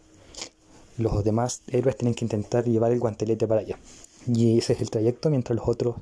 los 0.98 1.24
demás 1.24 1.63
héroes 1.67 1.98
tienen 1.98 2.13
que 2.13 2.25
intentar 2.25 2.65
llevar 2.65 2.91
el 2.91 3.00
guantelete 3.00 3.48
para 3.48 3.62
allá. 3.62 3.79
Y 4.27 4.60
ese 4.60 4.74
es 4.74 4.81
el 4.81 4.91
trayecto 4.91 5.29
mientras 5.29 5.55
los 5.55 5.67
otros 5.67 5.95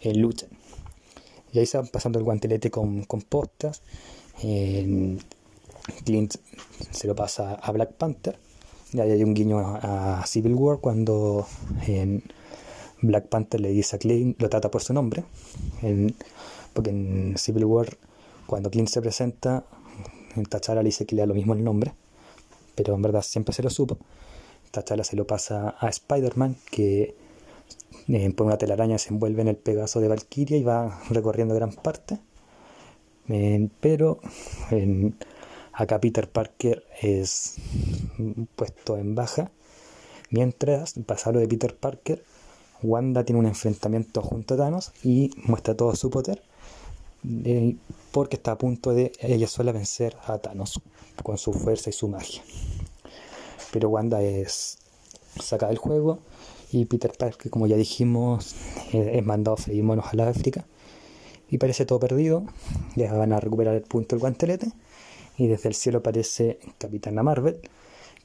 eh, 0.00 0.14
luchan. 0.14 0.50
Y 1.52 1.58
ahí 1.58 1.66
se 1.66 1.78
van 1.78 1.86
pasando 1.86 2.18
el 2.18 2.24
guantelete 2.24 2.70
con, 2.70 3.04
con 3.04 3.22
postas. 3.22 3.82
Clint 6.04 6.34
se 6.90 7.06
lo 7.06 7.14
pasa 7.14 7.54
a 7.54 7.72
Black 7.72 7.92
Panther. 7.92 8.38
Y 8.92 9.00
ahí 9.00 9.10
hay 9.10 9.22
un 9.24 9.34
guiño 9.34 9.58
a, 9.58 10.24
Civil 10.26 10.54
War 10.54 10.78
cuando 10.78 11.46
en 11.86 12.22
Black 13.00 13.28
Panther 13.28 13.60
le 13.60 13.70
dice 13.70 13.96
a 13.96 13.98
Clint, 13.98 14.40
lo 14.40 14.48
trata 14.48 14.70
por 14.70 14.82
su 14.82 14.92
nombre. 14.92 15.24
Porque 16.72 16.90
en 16.90 17.34
Civil 17.36 17.64
War, 17.66 17.96
cuando 18.52 18.70
Clint 18.70 18.90
se 18.90 19.00
presenta, 19.00 19.64
en 20.36 20.44
T'Challa 20.44 20.82
le 20.82 20.88
dice 20.88 21.06
que 21.06 21.16
le 21.16 21.22
da 21.22 21.26
lo 21.26 21.32
mismo 21.32 21.54
el 21.54 21.64
nombre, 21.64 21.94
pero 22.74 22.94
en 22.94 23.00
verdad 23.00 23.22
siempre 23.22 23.54
se 23.54 23.62
lo 23.62 23.70
supo. 23.70 23.96
T'Challa 24.70 25.04
se 25.04 25.16
lo 25.16 25.26
pasa 25.26 25.74
a 25.80 25.88
Spider-Man, 25.88 26.58
que 26.70 27.14
eh, 28.08 28.30
por 28.34 28.46
una 28.46 28.58
telaraña 28.58 28.98
se 28.98 29.08
envuelve 29.08 29.40
en 29.40 29.48
el 29.48 29.56
Pegaso 29.56 30.02
de 30.02 30.08
Valkyria 30.08 30.58
y 30.58 30.64
va 30.64 31.00
recorriendo 31.08 31.54
gran 31.54 31.72
parte. 31.72 32.18
Eh, 33.30 33.70
pero 33.80 34.20
acá 35.72 35.98
Peter 35.98 36.28
Parker 36.28 36.84
es 37.00 37.56
puesto 38.54 38.98
en 38.98 39.14
baja. 39.14 39.50
Mientras 40.28 40.92
pasa 41.06 41.32
lo 41.32 41.38
de 41.38 41.48
Peter 41.48 41.74
Parker, 41.74 42.22
Wanda 42.82 43.24
tiene 43.24 43.38
un 43.38 43.46
enfrentamiento 43.46 44.20
junto 44.20 44.52
a 44.52 44.56
Thanos 44.58 44.92
y 45.02 45.30
muestra 45.36 45.74
todo 45.74 45.96
su 45.96 46.10
poder 46.10 46.51
porque 48.10 48.36
está 48.36 48.52
a 48.52 48.58
punto 48.58 48.92
de 48.92 49.12
ella 49.20 49.46
sola 49.46 49.72
vencer 49.72 50.16
a 50.26 50.38
Thanos 50.38 50.80
con 51.22 51.38
su 51.38 51.52
fuerza 51.52 51.90
y 51.90 51.92
su 51.92 52.08
magia. 52.08 52.42
Pero 53.72 53.88
Wanda 53.88 54.22
es 54.22 54.78
sacada 55.40 55.70
del 55.70 55.78
juego 55.78 56.18
y 56.72 56.84
Peter 56.86 57.12
Parker, 57.16 57.50
como 57.50 57.66
ya 57.66 57.76
dijimos, 57.76 58.54
es 58.92 59.24
mandado 59.24 59.54
a 59.54 59.56
freír 59.56 59.84
monos 59.84 60.06
a 60.12 60.16
la 60.16 60.28
África 60.28 60.66
y 61.48 61.58
parece 61.58 61.84
todo 61.86 62.00
perdido. 62.00 62.44
Ya 62.96 63.12
van 63.12 63.32
a 63.32 63.40
recuperar 63.40 63.74
el 63.74 63.82
punto 63.82 64.16
del 64.16 64.20
guantelete 64.20 64.72
y 65.36 65.46
desde 65.46 65.68
el 65.68 65.74
cielo 65.74 65.98
aparece 65.98 66.58
Capitana 66.78 67.22
Marvel 67.22 67.60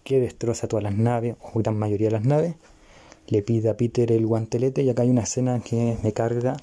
que 0.03 0.19
destroza 0.21 0.67
todas 0.67 0.83
las 0.83 0.95
naves 0.95 1.35
o 1.41 1.59
gran 1.59 1.77
mayoría 1.77 2.07
de 2.07 2.13
las 2.13 2.25
naves. 2.25 2.55
Le 3.27 3.41
pide 3.41 3.69
a 3.69 3.75
Peter 3.75 4.09
el 4.11 4.25
guantelete 4.25 4.81
y 4.81 4.89
acá 4.89 5.03
hay 5.03 5.09
una 5.09 5.23
escena 5.23 5.59
que 5.59 5.97
me 6.01 6.13
carga 6.13 6.55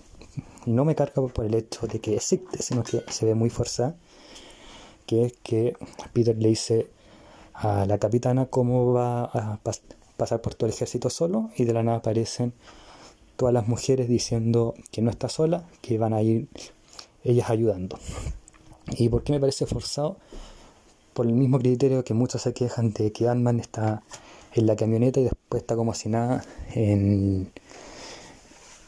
y 0.66 0.72
no 0.72 0.84
me 0.84 0.94
carga 0.94 1.26
por 1.28 1.44
el 1.44 1.54
hecho 1.54 1.86
de 1.86 2.00
que 2.00 2.14
existe, 2.16 2.62
sino 2.62 2.82
que 2.82 3.02
se 3.08 3.26
ve 3.26 3.34
muy 3.34 3.50
forzada, 3.50 3.96
que 5.06 5.24
es 5.26 5.34
que 5.42 5.76
Peter 6.12 6.36
le 6.36 6.48
dice 6.48 6.88
a 7.52 7.86
la 7.86 7.98
capitana 7.98 8.46
cómo 8.46 8.92
va 8.92 9.24
a 9.24 9.60
pasar 10.16 10.40
por 10.40 10.54
todo 10.54 10.66
el 10.66 10.74
ejército 10.74 11.10
solo 11.10 11.50
y 11.56 11.64
de 11.64 11.72
la 11.72 11.82
nada 11.82 11.98
aparecen 11.98 12.52
todas 13.36 13.54
las 13.54 13.68
mujeres 13.68 14.08
diciendo 14.08 14.74
que 14.90 15.02
no 15.02 15.10
está 15.10 15.28
sola, 15.28 15.64
que 15.82 15.98
van 15.98 16.14
a 16.14 16.22
ir 16.22 16.48
ellas 17.24 17.50
ayudando. 17.50 17.98
¿Y 18.98 19.08
por 19.08 19.22
qué 19.22 19.32
me 19.32 19.40
parece 19.40 19.66
forzado? 19.66 20.16
Por 21.14 21.26
el 21.26 21.32
mismo 21.32 21.58
criterio 21.58 22.04
que 22.04 22.14
muchos 22.14 22.42
se 22.42 22.52
quejan 22.52 22.92
de 22.92 23.12
que 23.12 23.28
Ant-Man 23.28 23.60
está 23.60 24.02
en 24.52 24.66
la 24.66 24.76
camioneta 24.76 25.20
y 25.20 25.24
después 25.24 25.62
está 25.62 25.76
como 25.76 25.94
si 25.94 26.08
nada 26.08 26.44
en, 26.74 27.50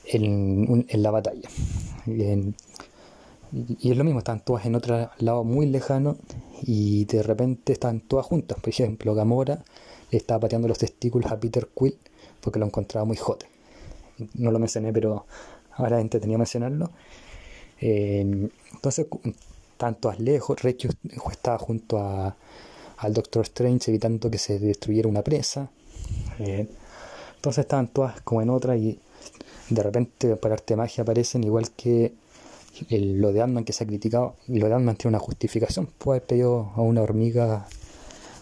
en, 0.06 0.86
la 0.92 1.10
batalla. 1.10 1.48
Y, 2.06 3.90
es 3.90 3.96
lo 3.96 4.04
mismo, 4.04 4.18
están 4.18 4.40
todas 4.40 4.66
en 4.66 4.74
otro 4.74 5.10
lado 5.18 5.44
muy 5.44 5.66
lejano 5.66 6.16
y 6.62 7.04
de 7.04 7.22
repente 7.22 7.72
están 7.72 8.00
todas 8.00 8.26
juntas. 8.26 8.58
Por 8.58 8.68
ejemplo, 8.68 9.14
Gamora 9.14 9.62
le 10.10 10.18
estaba 10.18 10.40
pateando 10.40 10.68
los 10.68 10.78
testículos 10.78 11.30
a 11.30 11.38
Peter 11.38 11.68
Quill 11.74 11.96
porque 12.40 12.58
lo 12.58 12.66
encontraba 12.66 13.04
muy 13.04 13.16
jote. 13.16 13.46
No 14.34 14.50
lo 14.50 14.58
mencioné, 14.58 14.92
pero 14.92 15.26
ahora 15.72 16.00
entretenido 16.00 16.38
mencionarlo. 16.38 16.90
Entonces, 17.78 19.06
están 19.72 19.94
todas 19.96 20.18
lejos. 20.20 20.62
Recho 20.62 20.88
estaba 21.30 21.58
junto 21.58 21.98
a, 21.98 22.36
al 22.98 23.12
Doctor 23.12 23.42
Strange 23.42 23.90
evitando 23.90 24.30
que 24.30 24.38
se 24.38 24.58
destruyera 24.58 25.08
una 25.08 25.22
presa. 25.22 25.70
Eh, 26.38 26.66
entonces 27.36 27.64
estaban 27.64 27.88
todas 27.88 28.20
como 28.22 28.42
en 28.42 28.50
otra 28.50 28.76
y 28.76 28.98
de 29.70 29.82
repente 29.82 30.36
para 30.36 30.54
arte 30.54 30.76
magia 30.76 31.02
aparecen 31.02 31.44
igual 31.44 31.70
que 31.70 32.14
lo 32.90 33.32
de 33.32 33.42
ant 33.42 33.64
que 33.64 33.72
se 33.72 33.84
ha 33.84 33.86
criticado 33.86 34.36
lo 34.48 34.68
de 34.68 34.74
ant 34.74 34.98
tiene 34.98 35.16
una 35.16 35.18
justificación 35.18 35.86
puede 35.86 36.18
haber 36.18 36.26
pedido 36.26 36.72
a 36.76 36.80
una 36.82 37.02
hormiga 37.02 37.66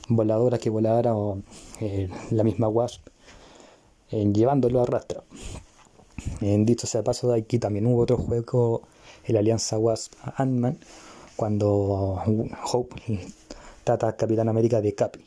voladora 0.08 0.58
que 0.58 0.70
volara 0.70 1.14
o 1.14 1.38
eh, 1.80 2.08
la 2.30 2.44
misma 2.44 2.68
Wasp 2.68 3.06
llevándolo 4.10 4.80
a 4.80 4.86
rastra 4.86 5.22
en 6.40 6.64
dicho 6.66 6.86
sea 6.86 7.02
paso 7.02 7.32
de 7.32 7.40
aquí 7.40 7.58
también 7.58 7.86
hubo 7.86 8.02
otro 8.02 8.16
juego 8.16 8.82
el 9.24 9.36
Alianza 9.36 9.78
Wasp 9.78 10.12
Ant-Man 10.36 10.78
cuando 11.36 12.22
Hope 12.72 12.94
trata 13.84 14.08
a 14.08 14.16
Capitán 14.16 14.48
América 14.48 14.80
de 14.80 14.94
Capi. 14.94 15.20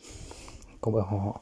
Como 0.79 1.41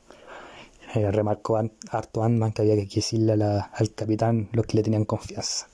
eh, 0.95 1.11
remarcó 1.11 1.57
harto 1.91 2.23
Ant-Man 2.23 2.53
que 2.53 2.61
había 2.63 2.75
que 2.75 2.87
decirle 2.95 3.33
al 3.33 3.93
capitán 3.93 4.49
los 4.53 4.65
que 4.65 4.77
le 4.77 4.83
tenían 4.83 5.05
confianza. 5.05 5.67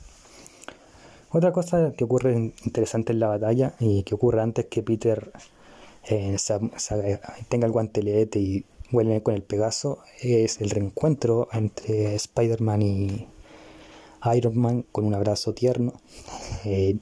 Otra 1.32 1.54
cosa 1.54 1.94
que 1.94 2.04
ocurre 2.04 2.54
interesante 2.66 3.14
en 3.14 3.20
la 3.22 3.28
batalla 3.28 3.74
y 3.80 4.04
que 4.04 4.16
ocurre 4.16 4.42
antes 4.42 4.66
que 4.66 4.84
Peter 4.84 5.32
eh, 6.10 6.36
tenga 7.48 7.68
el 7.68 7.72
guantelete 7.72 8.40
y 8.40 8.66
vuelve 8.92 9.24
con 9.24 9.36
el 9.36 9.42
Pegaso 9.42 10.00
es 10.20 10.60
el 10.60 10.70
reencuentro 10.70 11.48
entre 11.54 12.16
Spider-Man 12.16 12.82
y 12.82 13.28
Iron 14.36 14.58
Man 14.58 14.86
con 14.92 15.06
un 15.06 15.14
abrazo 15.14 15.54
tierno. 15.54 15.94
Eh, 16.66 16.98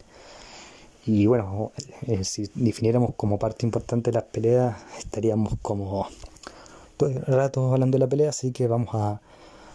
y 1.06 1.26
bueno, 1.26 1.72
eh, 2.08 2.24
si 2.24 2.50
definiéramos 2.54 3.16
como 3.16 3.40
parte 3.40 3.66
importante 3.66 4.12
de 4.12 4.16
las 4.16 4.26
peleas, 4.26 4.78
estaríamos 5.00 5.56
como 5.62 6.08
todo 7.00 7.10
el 7.12 7.22
rato 7.22 7.72
hablando 7.72 7.96
de 7.96 8.00
la 8.00 8.10
pelea, 8.10 8.30
así 8.30 8.52
que 8.52 8.68
vamos 8.68 8.94
a 8.94 9.22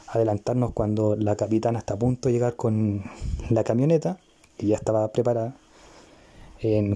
adelantarnos 0.08 0.72
cuando 0.72 1.16
la 1.16 1.36
capitana 1.36 1.78
está 1.78 1.94
a 1.94 1.98
punto 1.98 2.28
de 2.28 2.34
llegar 2.34 2.54
con 2.54 3.02
la 3.48 3.64
camioneta, 3.64 4.18
que 4.58 4.66
ya 4.66 4.76
estaba 4.76 5.10
preparada 5.10 5.56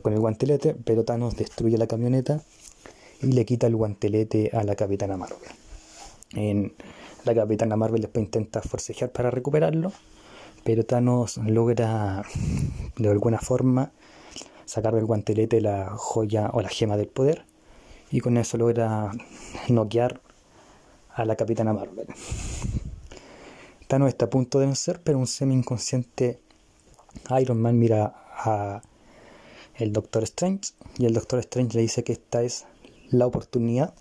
con 0.02 0.12
el 0.12 0.20
guantelete, 0.20 0.76
pero 0.85 1.04
Thanos 1.04 1.35
destruye 1.35 1.78
la 1.78 1.87
camioneta 1.87 2.42
y 3.23 3.32
le 3.32 3.47
quita 3.47 3.66
el 3.66 3.76
guantelete 3.76 4.50
a 4.52 4.64
la 4.64 4.76
capitana 4.76 5.16
Marvel. 5.16 5.38
En, 6.35 6.75
la 7.25 7.35
capitana 7.35 7.76
Marvel 7.76 8.02
después 8.02 8.26
intenta 8.26 8.61
forcejear 8.61 9.11
para 9.11 9.30
recuperarlo, 9.30 9.92
pero 10.62 10.85
Thanos 10.85 11.38
logra 11.38 12.23
de 12.99 13.08
alguna 13.08 13.38
forma 13.38 13.92
sacar 14.66 14.94
del 14.94 15.06
guantelete 15.06 15.62
la 15.62 15.90
joya 15.97 16.50
o 16.52 16.61
la 16.61 16.68
gema 16.68 16.99
del 16.99 17.08
poder 17.08 17.47
y 18.10 18.20
con 18.20 18.36
eso 18.36 18.56
logra 18.56 19.10
noquear 19.68 20.20
a 21.14 21.24
la 21.24 21.36
capitana 21.36 21.72
Marvel. 21.72 22.06
Thanos 23.86 24.08
está 24.08 24.26
a 24.26 24.30
punto 24.30 24.58
de 24.58 24.66
vencer, 24.66 25.00
pero 25.02 25.18
un 25.18 25.26
semi-inconsciente 25.26 26.40
Iron 27.40 27.60
Man 27.60 27.78
mira 27.78 28.14
a 28.32 28.82
el 29.74 29.92
Doctor 29.92 30.24
Strange 30.24 30.72
y 30.98 31.06
el 31.06 31.14
Doctor 31.14 31.38
Strange 31.40 31.76
le 31.76 31.82
dice 31.82 32.04
que 32.04 32.12
esta 32.12 32.42
es 32.42 32.66
la 33.10 33.26
oportunidad 33.26 33.94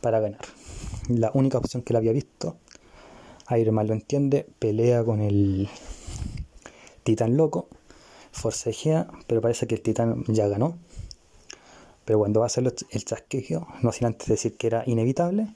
para 0.00 0.20
ganar. 0.20 0.42
La 1.08 1.30
única 1.34 1.58
opción 1.58 1.82
que 1.82 1.92
le 1.92 1.98
había 1.98 2.12
visto. 2.12 2.56
Iron 3.58 3.74
Man 3.74 3.88
lo 3.88 3.94
entiende, 3.94 4.46
pelea 4.58 5.04
con 5.04 5.20
el 5.20 5.68
titán 7.02 7.36
loco, 7.36 7.68
forcejea, 8.30 9.08
pero 9.26 9.40
parece 9.40 9.66
que 9.66 9.74
el 9.74 9.82
titán 9.82 10.24
ya 10.28 10.48
ganó. 10.48 10.78
Pero 12.04 12.18
cuando 12.18 12.40
va 12.40 12.46
a 12.46 12.48
hacer 12.48 12.64
el 12.90 13.04
chasqueo, 13.04 13.66
no 13.82 13.92
sin 13.92 14.06
antes 14.06 14.28
decir 14.28 14.56
que 14.56 14.66
era 14.66 14.82
inevitable, 14.86 15.48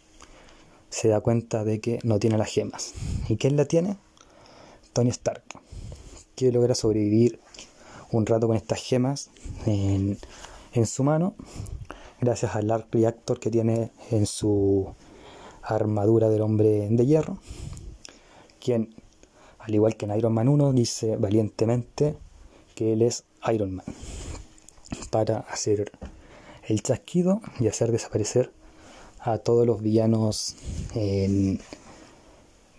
se 0.91 1.09
da 1.09 1.21
cuenta 1.21 1.65
de 1.65 1.81
que 1.81 1.99
no 2.05 2.19
tiene 2.19 2.39
las 2.39 2.49
gemas. 2.49 2.95
¿Y 3.29 3.37
quién 3.37 3.57
la 3.57 3.65
tiene? 3.65 3.97
Tony 4.93 5.11
Stark, 5.11 5.43
que 6.35 6.53
logra 6.53 6.75
sobrevivir 6.75 7.41
un 8.13 8.25
rato 8.25 8.47
con 8.47 8.57
estas 8.57 8.81
gemas 8.81 9.31
en, 9.67 10.19
en 10.73 10.87
su 10.87 11.03
mano 11.03 11.35
gracias 12.21 12.55
al 12.55 12.71
Arc 12.71 12.93
Reactor 12.93 13.39
que 13.39 13.51
tiene 13.51 13.91
en 14.11 14.27
su 14.27 14.95
armadura 15.63 16.29
del 16.29 16.43
hombre 16.43 16.89
de 16.91 17.07
hierro, 17.07 17.39
quien, 18.61 18.95
al 19.59 19.75
igual 19.75 19.97
que 19.97 20.07
en 20.07 20.17
Iron 20.17 20.33
Man 20.33 20.49
1, 20.49 20.73
dice 20.73 21.17
valientemente 21.17 22.17
que 22.75 22.93
él 22.93 23.03
es 23.03 23.25
Iron 23.53 23.75
Man, 23.75 23.87
para 25.11 25.39
hacer 25.39 25.93
el 26.67 26.83
chasquido 26.83 27.41
y 27.61 27.69
hacer 27.69 27.93
desaparecer 27.93 28.51
a 29.21 29.39
todos 29.39 29.67
los 29.67 29.83
villanos 29.83 30.57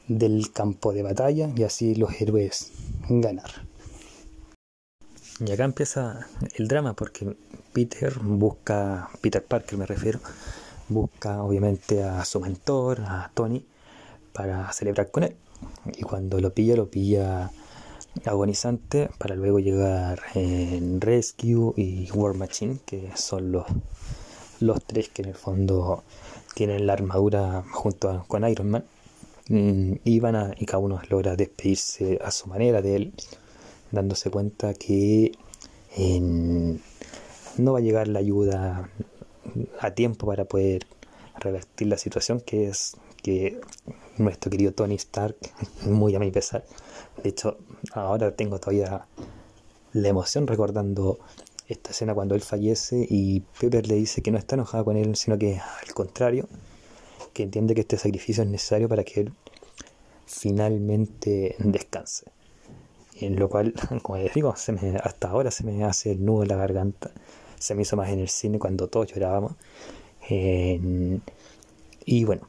del 0.08 0.52
campo 0.54 0.93
de 0.93 1.04
batalla 1.04 1.50
y 1.56 1.63
así 1.63 1.95
los 1.95 2.21
héroes 2.21 2.71
ganar. 3.10 3.52
Y 5.39 5.52
acá 5.52 5.65
empieza 5.65 6.28
el 6.56 6.67
drama 6.67 6.93
porque 6.93 7.36
Peter 7.73 8.17
busca, 8.19 9.10
Peter 9.21 9.43
Parker 9.43 9.78
me 9.78 9.86
refiero, 9.86 10.19
busca 10.89 11.43
obviamente 11.43 12.04
a 12.04 12.26
su 12.26 12.39
mentor, 12.39 13.02
a 13.02 13.30
Tony, 13.34 13.63
para 14.34 14.71
celebrar 14.73 15.12
con 15.12 15.23
él. 15.23 15.36
Y 15.95 16.02
cuando 16.04 16.39
lo 16.39 16.54
pilla, 16.54 16.76
lo 16.76 16.89
pilla 16.89 17.52
agonizante 18.25 19.10
para 19.17 19.36
luego 19.36 19.60
llegar 19.60 20.21
en 20.36 21.01
Rescue 21.01 21.73
y 21.75 22.10
War 22.12 22.36
Machine, 22.36 22.77
que 22.86 23.12
son 23.15 23.51
los, 23.51 23.65
los 24.60 24.84
tres 24.84 25.10
que 25.10 25.21
en 25.21 25.30
el 25.30 25.36
fondo 25.36 26.03
tienen 26.56 26.88
la 26.88 26.93
armadura 26.93 27.63
junto 27.71 28.25
con 28.27 28.47
Iron 28.47 28.69
Man. 28.69 28.86
Mm, 29.49 29.93
y, 30.03 30.25
a, 30.25 30.53
y 30.58 30.65
cada 30.65 30.80
uno 30.80 30.99
logra 31.10 31.36
despedirse 31.36 32.19
a 32.23 32.32
su 32.32 32.47
manera 32.47 32.82
de 32.82 32.95
él, 32.95 33.13
dándose 33.91 34.30
cuenta 34.30 34.73
que 34.73 35.32
en 35.95 36.82
no 37.58 37.73
va 37.73 37.80
a 37.80 37.82
llegar 37.82 38.08
la 38.08 38.19
ayuda 38.19 38.89
a 39.80 39.91
tiempo 39.91 40.27
para 40.27 40.45
poder 40.45 40.86
revertir 41.39 41.88
la 41.88 41.97
situación 41.97 42.41
que 42.41 42.67
es 42.67 42.95
que 43.21 43.60
nuestro 44.17 44.49
querido 44.51 44.73
Tony 44.73 44.95
Stark, 44.95 45.38
muy 45.86 46.15
a 46.15 46.19
mi 46.19 46.32
pesar, 46.32 46.65
de 47.23 47.30
hecho 47.30 47.58
ahora 47.93 48.36
tengo 48.36 48.60
todavía 48.60 49.06
la 49.93 50.08
emoción 50.08 50.47
recordando 50.47 51.19
esta 51.67 51.91
escena 51.91 52.13
cuando 52.13 52.36
él 52.36 52.41
fallece 52.41 53.06
y 53.10 53.41
Pepper 53.60 53.88
le 53.88 53.95
dice 53.95 54.21
que 54.21 54.32
no 54.32 54.38
está 54.38 54.56
enojada 54.56 54.84
con 54.84 54.95
él, 54.95 55.15
sino 55.15 55.38
que 55.38 55.60
al 55.60 55.93
contrario, 55.93 56.47
que 57.34 57.43
entiende 57.43 57.75
que 57.75 57.82
este 57.82 57.97
sacrificio 57.97 58.43
es 58.43 58.49
necesario 58.49 58.88
para 58.88 59.03
que 59.03 59.21
él 59.21 59.34
finalmente 60.25 61.56
descanse. 61.60 62.25
En 63.19 63.38
lo 63.38 63.49
cual, 63.49 63.73
como 64.03 64.17
les 64.17 64.34
digo, 64.34 64.56
se 64.56 64.71
me, 64.71 64.97
hasta 64.97 65.30
ahora 65.30 65.51
se 65.51 65.63
me 65.63 65.84
hace 65.84 66.12
el 66.12 66.23
nudo 66.23 66.43
en 66.43 66.49
la 66.49 66.56
garganta 66.56 67.12
se 67.60 67.75
me 67.75 67.82
hizo 67.82 67.95
más 67.95 68.10
en 68.10 68.19
el 68.19 68.30
cine 68.30 68.60
cuando 68.60 68.88
todos 68.88 69.08
llorábamos. 69.13 69.53
y 72.06 72.23
bueno, 72.25 72.47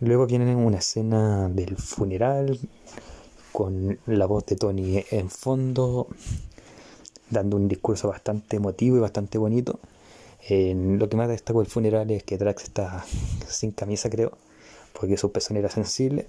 luego 0.00 0.26
viene 0.26 0.54
una 0.54 0.78
escena 0.78 1.48
del 1.48 1.76
funeral 1.76 2.58
con 3.52 3.98
la 4.06 4.26
voz 4.26 4.46
de 4.46 4.56
Tony 4.56 5.04
en 5.10 5.30
fondo, 5.30 6.08
dando 7.30 7.56
un 7.56 7.68
discurso 7.68 8.08
bastante 8.08 8.56
emotivo 8.56 8.96
y 8.96 9.00
bastante 9.00 9.38
bonito. 9.38 9.80
lo 10.48 11.08
que 11.08 11.16
más 11.16 11.28
destaco 11.28 11.60
del 11.60 11.68
funeral 11.68 12.10
es 12.10 12.22
que 12.22 12.38
Drax 12.38 12.64
está 12.64 13.04
sin 13.48 13.72
camisa, 13.72 14.08
creo, 14.10 14.32
porque 14.98 15.16
su 15.16 15.32
pezón 15.32 15.56
era 15.56 15.68
sensible, 15.68 16.26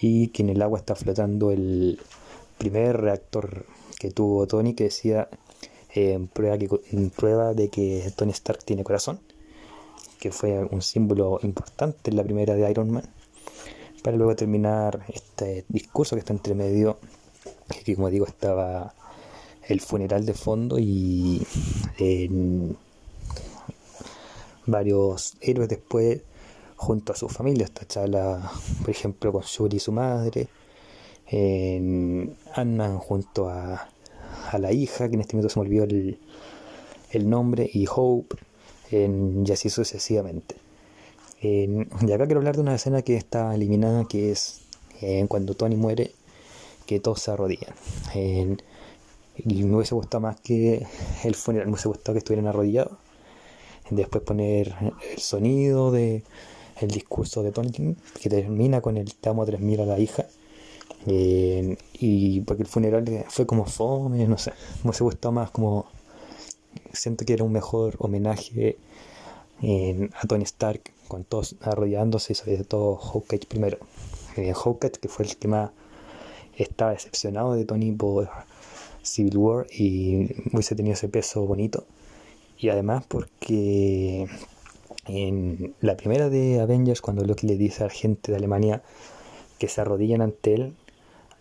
y 0.00 0.28
que 0.28 0.42
en 0.42 0.50
el 0.50 0.62
agua 0.62 0.78
está 0.78 0.94
flotando 0.94 1.50
el 1.50 2.00
primer 2.58 3.00
reactor 3.00 3.66
que 3.98 4.10
tuvo 4.10 4.46
Tony, 4.46 4.74
que 4.74 4.84
decía 4.84 5.28
en 5.94 6.28
prueba, 6.28 6.58
que, 6.58 6.68
prueba 7.14 7.54
de 7.54 7.68
que 7.68 8.10
Tony 8.16 8.32
Stark 8.32 8.64
tiene 8.64 8.84
corazón, 8.84 9.20
que 10.22 10.30
fue 10.30 10.62
un 10.62 10.82
símbolo 10.82 11.40
importante 11.42 12.12
en 12.12 12.16
la 12.16 12.22
primera 12.22 12.54
de 12.54 12.70
Iron 12.70 12.92
Man, 12.92 13.02
para 14.04 14.16
luego 14.16 14.36
terminar 14.36 15.04
este 15.08 15.64
discurso 15.68 16.14
que 16.14 16.20
está 16.20 16.32
entre 16.32 16.54
medio, 16.54 17.00
que 17.84 17.96
como 17.96 18.08
digo 18.08 18.24
estaba 18.24 18.94
el 19.66 19.80
funeral 19.80 20.24
de 20.24 20.34
fondo 20.34 20.78
y 20.78 21.44
varios 24.66 25.34
héroes 25.40 25.68
después 25.68 26.20
junto 26.76 27.12
a 27.12 27.16
su 27.16 27.28
familia, 27.28 27.64
esta 27.64 27.84
charla 27.84 28.48
por 28.80 28.90
ejemplo 28.90 29.32
con 29.32 29.42
Shuri 29.42 29.78
y 29.78 29.80
su 29.80 29.90
madre, 29.90 30.46
en 31.26 32.36
Ant-Man 32.54 32.98
junto 32.98 33.48
a 33.48 33.88
a 34.52 34.58
la 34.58 34.72
hija, 34.72 35.08
que 35.08 35.14
en 35.14 35.22
este 35.22 35.34
momento 35.34 35.52
se 35.52 35.58
me 35.58 35.66
olvidó 35.66 35.84
el, 37.10 37.28
nombre, 37.28 37.68
y 37.72 37.86
Hope, 37.90 38.36
y 38.92 39.52
así 39.52 39.70
sucesivamente. 39.70 40.56
y 41.40 42.12
acá 42.12 42.26
quiero 42.26 42.40
hablar 42.40 42.56
de 42.56 42.62
una 42.62 42.74
escena 42.74 43.02
que 43.02 43.16
está 43.16 43.54
eliminada, 43.54 44.04
que 44.06 44.32
es 44.32 44.60
cuando 45.28 45.54
Tony 45.54 45.76
muere, 45.76 46.12
que 46.86 47.00
todos 47.00 47.20
se 47.20 47.30
arrodillan. 47.30 47.74
y 48.14 49.64
me 49.64 49.76
hubiese 49.76 49.94
gustado 49.94 50.20
más 50.20 50.40
que 50.40 50.86
el 51.24 51.34
funeral, 51.34 51.66
me 51.66 51.72
hubiese 51.72 51.88
gustado 51.88 52.14
que 52.14 52.18
estuvieran 52.18 52.46
arrodillados. 52.46 52.92
Después 53.90 54.22
poner 54.22 54.74
el 55.12 55.18
sonido 55.18 55.90
de 55.90 56.22
el 56.80 56.88
discurso 56.88 57.42
de 57.42 57.52
Tony, 57.52 57.96
que 58.20 58.28
termina 58.30 58.80
con 58.80 58.96
el 58.96 59.14
Te 59.14 59.28
amo 59.28 59.44
3000 59.44 59.80
a 59.80 59.86
la 59.86 59.98
hija 59.98 60.26
eh, 61.06 61.76
y 61.94 62.40
porque 62.42 62.62
el 62.62 62.68
funeral 62.68 63.24
fue 63.28 63.46
como 63.46 63.64
fome, 63.64 64.26
no 64.26 64.38
sé, 64.38 64.52
me 64.82 64.90
hubiese 64.90 65.04
gustado 65.04 65.32
más 65.32 65.50
como 65.50 65.86
siento 66.92 67.24
que 67.24 67.32
era 67.32 67.44
un 67.44 67.52
mejor 67.52 67.96
homenaje 67.98 68.76
a 70.14 70.26
Tony 70.26 70.42
Stark 70.44 70.92
con 71.08 71.24
todos 71.24 71.56
arrodillándose 71.60 72.32
y 72.32 72.36
sobre 72.36 72.64
todo 72.64 72.96
Hawkeye 72.96 73.46
primero. 73.46 73.78
Eh, 74.36 74.52
Hawkeye 74.54 74.92
que 74.92 75.08
fue 75.08 75.26
el 75.26 75.36
que 75.36 75.46
más 75.46 75.70
estaba 76.56 76.92
decepcionado 76.92 77.54
de 77.54 77.64
Tony 77.64 77.92
por 77.92 78.28
Civil 79.02 79.36
War 79.38 79.66
y 79.70 80.28
hubiese 80.52 80.74
tenido 80.74 80.94
ese 80.94 81.08
peso 81.08 81.44
bonito 81.44 81.84
Y 82.58 82.68
además 82.68 83.04
porque 83.06 84.26
en 85.06 85.74
la 85.80 85.96
primera 85.96 86.28
de 86.28 86.60
Avengers, 86.60 87.00
cuando 87.00 87.24
Loki 87.24 87.46
le 87.46 87.56
dice 87.56 87.82
a 87.82 87.86
la 87.86 87.92
gente 87.92 88.32
de 88.32 88.38
Alemania 88.38 88.82
que 89.58 89.68
se 89.68 89.80
arrodillan 89.80 90.22
ante 90.22 90.54
él, 90.54 90.74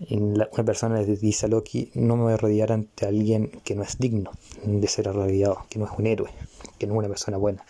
una 0.10 0.48
persona 0.66 1.00
le 1.02 1.16
dice 1.16 1.46
a 1.46 1.50
Loki, 1.50 1.92
no 1.94 2.16
me 2.18 2.24
voy 2.24 2.32
a 2.32 2.36
arrodillar 2.36 2.72
ante 2.72 3.06
alguien 3.06 3.52
que 3.64 3.76
no 3.76 3.84
es 3.84 4.00
digno 4.00 4.32
de 4.64 4.88
ser 4.88 5.08
arrodillado, 5.08 5.66
que 5.70 5.78
no 5.80 5.86
es 5.86 5.92
un 5.98 6.08
héroe, 6.08 6.32
que 6.80 6.88
no 6.88 6.94
es 6.94 7.00
una 7.00 7.08
persona 7.08 7.38
buena. 7.38 7.64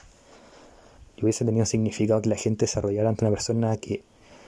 Y 1.18 1.24
hubiese 1.24 1.44
tenido 1.44 1.66
significado 1.66 2.22
que 2.22 2.30
la 2.30 2.38
gente 2.38 2.68
se 2.68 2.80
arrodillara 2.80 3.10
ante 3.10 3.26
una 3.26 3.32
persona 3.32 3.76
que 3.78 4.04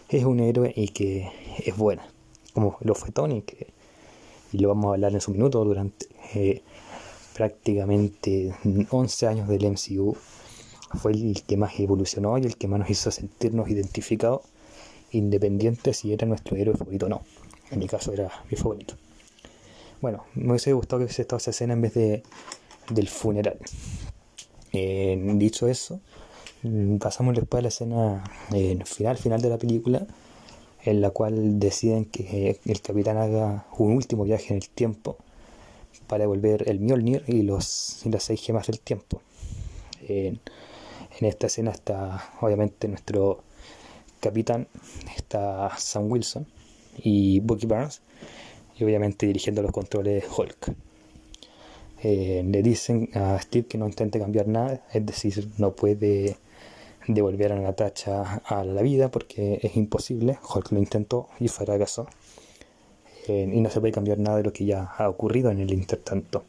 es 0.09 0.23
un 0.23 0.39
héroe 0.39 0.71
y 0.75 0.89
que 0.89 1.29
es 1.65 1.75
buena, 1.75 2.07
como 2.53 2.77
lo 2.81 2.95
fue 2.95 3.11
Tony, 3.11 3.41
que, 3.41 3.67
y 4.53 4.59
lo 4.59 4.69
vamos 4.69 4.85
a 4.85 4.93
hablar 4.93 5.13
en 5.13 5.21
su 5.21 5.31
minuto 5.31 5.63
durante 5.65 6.07
eh, 6.35 6.61
prácticamente 7.35 8.53
11 8.89 9.27
años 9.27 9.47
del 9.47 9.71
MCU 9.71 10.15
fue 10.95 11.11
el 11.13 11.43
que 11.45 11.57
más 11.57 11.79
evolucionó 11.79 12.37
y 12.37 12.43
el 12.43 12.55
que 12.55 12.67
más 12.67 12.79
nos 12.79 12.89
hizo 12.89 13.11
sentirnos 13.11 13.67
identificados, 13.69 14.41
independiente 15.11 15.93
si 15.93 16.13
era 16.13 16.27
nuestro 16.27 16.55
héroe 16.55 16.75
favorito 16.75 17.07
o 17.07 17.09
no. 17.09 17.21
En 17.71 17.79
mi 17.79 17.87
caso 17.87 18.13
era 18.13 18.31
mi 18.49 18.57
favorito. 18.57 18.95
Bueno, 20.01 20.25
me 20.35 20.51
hubiese 20.51 20.73
gustado 20.73 20.99
que 20.99 21.05
hubiese 21.05 21.21
estado 21.21 21.37
esa 21.37 21.51
escena 21.51 21.73
en 21.73 21.81
vez 21.81 21.93
de 21.93 22.23
del 22.89 23.07
funeral. 23.07 23.57
Eh, 24.73 25.17
dicho 25.35 25.67
eso, 25.67 26.01
mm, 26.63 26.97
pasamos 26.97 27.35
después 27.35 27.59
a 27.59 27.61
la 27.61 27.67
escena 27.69 28.23
eh, 28.53 28.77
final, 28.85 29.17
final 29.17 29.41
de 29.41 29.49
la 29.49 29.57
película, 29.57 30.05
en 30.83 31.01
la 31.01 31.11
cual 31.11 31.59
deciden 31.59 32.05
que 32.05 32.59
el 32.65 32.81
capitán 32.81 33.17
haga 33.17 33.65
un 33.77 33.93
último 33.93 34.23
viaje 34.25 34.49
en 34.49 34.57
el 34.57 34.69
tiempo 34.69 35.17
para 36.07 36.23
devolver 36.23 36.69
el 36.69 36.79
Mjolnir 36.79 37.23
y, 37.27 37.43
los, 37.43 38.05
y 38.05 38.09
las 38.09 38.23
seis 38.23 38.41
gemas 38.41 38.67
del 38.67 38.79
tiempo. 38.79 39.21
Eh, 40.01 40.37
en 41.19 41.27
esta 41.27 41.47
escena 41.47 41.71
está 41.71 42.31
obviamente 42.41 42.87
nuestro 42.87 43.43
capitán, 44.19 44.67
está 45.15 45.71
Sam 45.77 46.11
Wilson 46.11 46.45
y 46.97 47.39
Bucky 47.39 47.65
Barnes, 47.65 48.01
y 48.77 48.83
obviamente 48.83 49.25
dirigiendo 49.25 49.61
los 49.61 49.71
controles 49.71 50.25
Hulk. 50.35 50.73
Eh, 52.03 52.43
le 52.45 52.61
dicen 52.61 53.09
a 53.13 53.39
Steve 53.41 53.67
que 53.67 53.77
no 53.77 53.87
intente 53.87 54.19
cambiar 54.19 54.47
nada, 54.47 54.83
es 54.91 55.05
decir, 55.05 55.49
no 55.57 55.71
puede 55.73 56.35
devolver 57.07 57.53
a 57.53 57.59
Natasha 57.59 58.41
a 58.45 58.63
la 58.63 58.81
vida 58.81 59.09
porque 59.09 59.59
es 59.61 59.75
imposible. 59.75 60.37
Hulk 60.53 60.71
lo 60.71 60.79
intentó 60.79 61.29
y 61.39 61.47
fracasó. 61.47 62.07
Eh, 63.27 63.49
y 63.53 63.61
no 63.61 63.69
se 63.69 63.79
puede 63.79 63.93
cambiar 63.93 64.19
nada 64.19 64.37
de 64.37 64.43
lo 64.43 64.51
que 64.51 64.65
ya 64.65 64.83
ha 64.97 65.07
ocurrido 65.07 65.49
en 65.49 65.59
el 65.59 65.71
intertanto. 65.71 66.43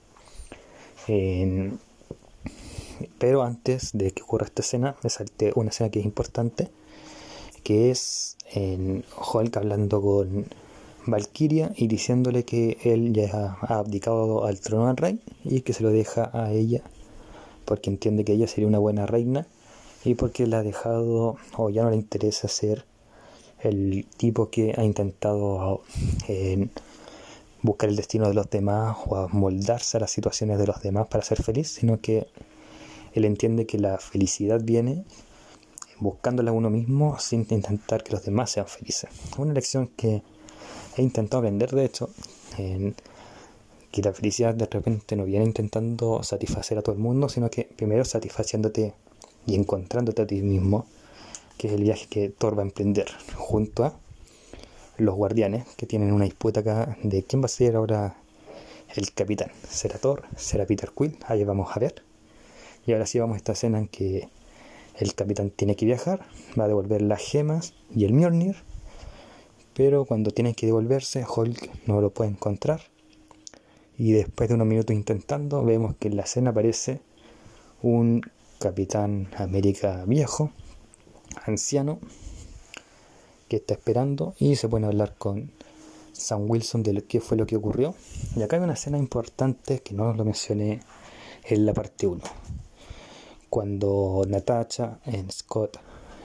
Pero 3.19 3.43
antes 3.43 3.91
de 3.93 4.11
que 4.11 4.23
ocurra 4.23 4.47
esta 4.47 4.63
escena, 4.63 4.97
me 5.03 5.11
salté 5.11 5.53
una 5.55 5.71
escena 5.71 5.91
que 5.91 6.01
es 6.01 6.05
importante, 6.05 6.71
que 7.65 7.91
es 7.91 8.37
en 8.53 9.05
Hulk 9.33 9.57
hablando 9.57 10.01
con 10.01 10.47
Valkyria 11.07 11.73
y 11.77 11.89
diciéndole 11.89 12.45
que 12.45 12.79
él 12.85 13.13
ya 13.13 13.59
ha 13.61 13.79
abdicado 13.79 14.45
al 14.45 14.61
trono 14.61 14.89
al 14.89 14.97
rey 14.97 15.21
y 15.45 15.63
que 15.63 15.73
se 15.73 15.83
lo 15.83 15.91
deja 15.91 16.31
a 16.33 16.53
ella 16.53 16.83
porque 17.65 17.91
entiende 17.91 18.25
que 18.25 18.33
ella 18.33 18.47
sería 18.47 18.69
una 18.69 18.79
buena 18.79 19.07
reina 19.07 19.47
y 20.05 20.15
porque 20.15 20.47
le 20.47 20.57
ha 20.57 20.63
dejado 20.63 21.37
o 21.57 21.71
ya 21.71 21.83
no 21.83 21.91
le 21.91 21.97
interesa 21.97 22.49
ser 22.49 22.85
el 23.61 24.07
tipo 24.17 24.51
que 24.51 24.75
ha 24.77 24.85
intentado 24.85 25.83
buscar 27.63 27.89
el 27.89 27.97
destino 27.97 28.29
de 28.29 28.35
los 28.35 28.51
demás 28.51 28.97
o 29.07 29.17
a 29.17 29.29
moldarse 29.29 29.97
a 29.97 30.01
las 30.01 30.11
situaciones 30.11 30.59
de 30.59 30.67
los 30.67 30.83
demás 30.83 31.07
para 31.09 31.25
ser 31.25 31.43
feliz, 31.43 31.69
sino 31.73 31.99
que 31.99 32.27
él 33.15 33.25
entiende 33.25 33.65
que 33.65 33.79
la 33.79 33.97
felicidad 33.99 34.61
viene 34.63 35.05
buscándola 35.99 36.53
uno 36.53 36.71
mismo 36.71 37.19
sin 37.19 37.47
intentar 37.51 38.03
que 38.03 38.13
los 38.13 38.25
demás 38.25 38.51
sean 38.51 38.67
felices. 38.67 39.11
Una 39.39 39.53
lección 39.53 39.89
que 39.97 40.23
he 40.97 41.03
intentado 41.03 41.39
aprender, 41.41 41.71
de 41.71 41.85
hecho, 41.85 42.11
en 42.59 42.95
que 43.91 44.03
la 44.03 44.13
felicidad 44.13 44.55
de 44.55 44.67
repente 44.67 45.15
no 45.15 45.25
viene 45.25 45.45
intentando 45.45 46.23
satisfacer 46.23 46.79
a 46.79 46.83
todo 46.83 46.95
el 46.95 47.01
mundo, 47.01 47.29
sino 47.29 47.49
que 47.51 47.65
primero 47.65 48.05
satisfaciéndote 48.05 48.93
y 49.47 49.55
encontrándote 49.55 50.23
a 50.23 50.27
ti 50.27 50.43
mismo, 50.43 50.87
que 51.59 51.69
es 51.69 51.75
el 51.75 51.83
viaje 51.83 52.07
que 52.09 52.29
Thor 52.29 52.59
va 52.59 52.63
a 52.63 52.67
emprender 52.67 53.07
junto 53.37 53.85
a 53.85 53.95
los 54.97 55.15
guardianes, 55.15 55.67
que 55.77 55.87
tienen 55.87 56.13
una 56.13 56.25
disputa 56.25 56.61
acá 56.61 56.97
de 57.03 57.23
quién 57.23 57.43
va 57.43 57.47
a 57.47 57.49
ser 57.49 57.77
ahora 57.77 58.17
el 58.95 59.13
capitán. 59.13 59.51
¿Será 59.69 59.99
Thor? 59.99 60.25
¿Será 60.37 60.67
Peter 60.67 60.91
Quill? 60.97 61.17
Ahí 61.27 61.45
vamos 61.45 61.77
a 61.77 61.81
ver. 61.81 62.03
Y 62.87 62.93
ahora 62.93 63.07
sí 63.07 63.19
vamos 63.19 63.35
a 63.35 63.39
esta 63.39 63.53
escena 63.53 63.79
en 63.79 63.89
que 63.89 64.29
el 64.97 65.15
capitán 65.15 65.51
tiene 65.51 65.77
que 65.77 65.87
viajar, 65.87 66.27
va 66.59 66.65
a 66.65 66.69
devolver 66.69 67.03
las 67.03 67.21
gemas 67.21 67.75
y 67.95 68.05
el 68.05 68.13
Mjolnir, 68.13 68.57
pero 69.75 70.05
cuando 70.05 70.31
tiene 70.31 70.55
que 70.55 70.67
devolverse, 70.67 71.25
Hulk 71.25 71.87
no 71.87 72.01
lo 72.01 72.11
puede 72.11 72.31
encontrar. 72.31 72.81
Y 73.99 74.13
después 74.13 74.49
de 74.49 74.55
unos 74.55 74.67
minutos 74.67 74.95
intentando, 74.95 75.65
vemos 75.65 75.97
que 75.97 76.09
en 76.09 76.17
la 76.17 76.23
escena 76.23 76.51
aparece 76.51 77.01
un 77.83 78.23
Capitán 78.59 79.29
América 79.37 80.05
viejo, 80.07 80.53
anciano, 81.45 81.99
que 83.49 83.57
está 83.57 83.75
esperando 83.75 84.35
y 84.39 84.57
se 84.57 84.69
pone 84.69 84.87
a 84.87 84.91
hablar 84.91 85.17
con 85.19 85.51
Sam 86.13 86.49
Wilson 86.49 86.83
de 86.83 87.05
que 87.05 87.21
fue 87.21 87.37
lo 87.37 87.47
que 87.47 87.57
ocurrió. 87.57 87.95
Y 88.37 88.43
acá 88.43 88.57
hay 88.57 88.63
una 88.63 88.75
escena 88.75 88.99
importante 88.99 89.81
que 89.81 89.95
no 89.95 90.13
lo 90.15 90.25
mencioné 90.25 90.81
en 91.45 91.67
la 91.67 91.75
parte 91.75 92.07
1 92.07 92.23
cuando 93.55 94.25
Natasha, 94.27 94.99
en 95.07 95.31
Scott 95.31 95.79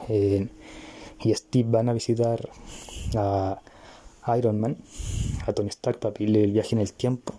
y 0.10 1.32
Steve 1.36 1.70
van 1.70 1.88
a 1.88 1.94
visitar 1.94 2.50
a 3.14 3.62
Iron 4.36 4.60
Man, 4.60 4.78
a 5.46 5.54
Tony 5.54 5.70
Stark 5.70 6.00
para 6.00 6.12
pedirle 6.12 6.44
el 6.46 6.54
viaje 6.54 6.74
en 6.74 6.82
el 6.82 6.92
tiempo, 6.92 7.36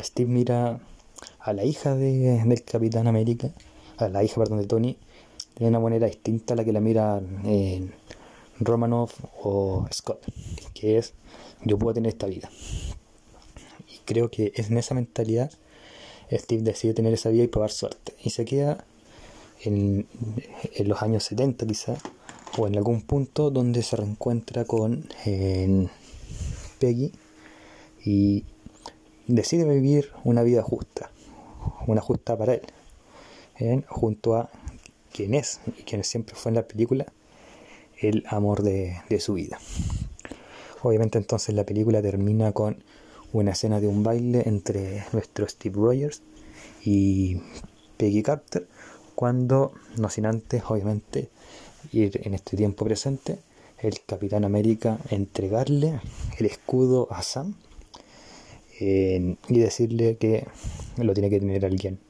Steve 0.00 0.28
mira 0.28 0.80
a 1.38 1.52
la 1.52 1.64
hija 1.64 1.94
de, 1.94 2.42
del 2.44 2.64
Capitán 2.64 3.06
América, 3.06 3.52
a 3.98 4.08
la 4.08 4.24
hija, 4.24 4.40
perdón, 4.40 4.58
de 4.58 4.66
Tony, 4.66 4.96
de 5.60 5.66
una 5.68 5.78
manera 5.78 6.08
distinta 6.08 6.54
a 6.54 6.56
la 6.56 6.64
que 6.64 6.72
la 6.72 6.80
mira 6.80 7.22
Romanoff 8.58 9.14
o 9.44 9.86
Scott, 9.92 10.24
que 10.74 10.98
es 10.98 11.14
yo 11.64 11.78
puedo 11.78 11.94
tener 11.94 12.08
esta 12.08 12.26
vida. 12.26 12.50
Y 13.88 13.98
creo 14.06 14.28
que 14.28 14.50
es 14.56 14.72
en 14.72 14.78
esa 14.78 14.96
mentalidad 14.96 15.52
Steve 16.38 16.62
decide 16.62 16.94
tener 16.94 17.12
esa 17.12 17.30
vida 17.30 17.44
y 17.44 17.48
probar 17.48 17.70
suerte. 17.70 18.14
Y 18.22 18.30
se 18.30 18.44
queda 18.44 18.84
en, 19.62 20.06
los 20.84 21.02
años 21.02 21.24
70 21.24 21.66
quizá, 21.66 21.96
o 22.58 22.66
en 22.66 22.76
algún 22.76 23.02
punto 23.02 23.50
donde 23.50 23.82
se 23.82 23.96
reencuentra 23.96 24.64
con 24.64 25.08
Peggy 26.78 27.12
y 28.04 28.44
decide 29.26 29.64
vivir 29.64 30.10
una 30.24 30.42
vida 30.42 30.62
justa, 30.62 31.10
una 31.86 32.00
justa 32.00 32.36
para 32.36 32.54
él, 32.54 33.84
junto 33.88 34.36
a 34.36 34.50
quien 35.12 35.34
es 35.34 35.60
y 35.78 35.82
quien 35.82 36.02
siempre 36.04 36.34
fue 36.34 36.50
en 36.50 36.56
la 36.56 36.66
película 36.66 37.06
el 38.00 38.24
amor 38.28 38.62
de 38.62 39.20
su 39.20 39.34
vida. 39.34 39.58
Obviamente 40.82 41.18
entonces 41.18 41.54
la 41.54 41.64
película 41.64 42.02
termina 42.02 42.52
con 42.52 42.82
una 43.32 43.52
escena 43.52 43.80
de 43.80 43.88
un 43.88 44.02
baile 44.02 44.42
entre 44.46 45.04
nuestro 45.12 45.48
Steve 45.48 45.76
Rogers 45.76 46.22
y 46.84 47.40
Peggy 47.96 48.22
Carter, 48.22 48.66
cuando, 49.14 49.72
no 49.96 50.08
sin 50.08 50.26
antes, 50.26 50.62
obviamente, 50.68 51.30
ir 51.92 52.20
en 52.24 52.34
este 52.34 52.56
tiempo 52.56 52.84
presente, 52.84 53.38
el 53.78 54.00
Capitán 54.04 54.44
América 54.44 54.98
entregarle 55.10 56.00
el 56.38 56.46
escudo 56.46 57.08
a 57.10 57.22
Sam 57.22 57.54
y 58.80 59.58
decirle 59.58 60.16
que 60.16 60.46
lo 60.96 61.14
tiene 61.14 61.30
que 61.30 61.38
tener 61.38 61.64
alguien, 61.64 62.00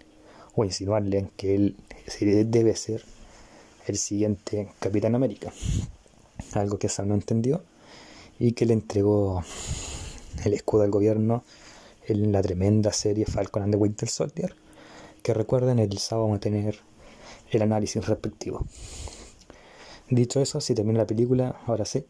o 0.55 0.65
insinuarle 0.65 1.29
que 1.37 1.55
él 1.55 1.77
debe 2.47 2.75
ser 2.77 3.05
el 3.87 3.99
siguiente 3.99 4.69
Capitán 4.79 5.15
América. 5.15 5.53
Algo 6.55 6.79
que 6.79 6.89
Sam 6.89 7.09
no 7.09 7.15
entendió 7.15 7.63
y 8.39 8.53
que 8.53 8.65
le 8.65 8.73
entregó 8.73 9.43
el 10.45 10.55
escudo 10.55 10.83
al 10.83 10.91
gobierno 10.91 11.45
en 12.07 12.33
la 12.33 12.43
tremenda 12.43 12.93
serie 12.93 13.27
Falcon 13.27 13.63
and 13.63 13.73
the 13.73 13.79
Winter 13.79 14.09
Soldier, 14.09 14.55
que 15.23 15.35
recuerden 15.35 15.79
el 15.79 15.97
sábado 15.99 16.27
vamos 16.27 16.39
a 16.39 16.41
tener 16.41 16.81
el 17.51 17.63
análisis 17.63 18.07
respectivo. 18.07 18.67
Dicho 20.11 20.41
eso, 20.41 20.61
si 20.61 20.75
termina 20.75 20.99
la 20.99 21.07
película, 21.07 21.61
ahora 21.67 21.85
sí, 21.85 22.05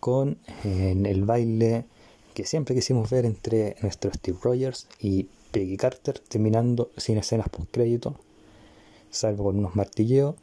con 0.00 0.38
el 0.64 1.24
baile 1.24 1.84
que 2.32 2.44
siempre 2.44 2.74
quisimos 2.74 3.10
ver 3.10 3.26
entre 3.26 3.76
nuestro 3.82 4.12
Steve 4.12 4.38
Rogers 4.42 4.86
y 4.98 5.28
Peggy 5.50 5.76
Carter, 5.76 6.18
terminando 6.18 6.90
sin 6.96 7.18
escenas 7.18 7.48
post 7.48 7.70
crédito, 7.70 8.18
salvo 9.10 9.44
con 9.44 9.58
unos 9.58 9.76
martilleos, 9.76 10.34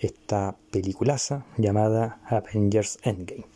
esta 0.00 0.56
peliculaza 0.70 1.44
llamada 1.56 2.20
Avengers 2.26 2.98
Endgame. 3.02 3.46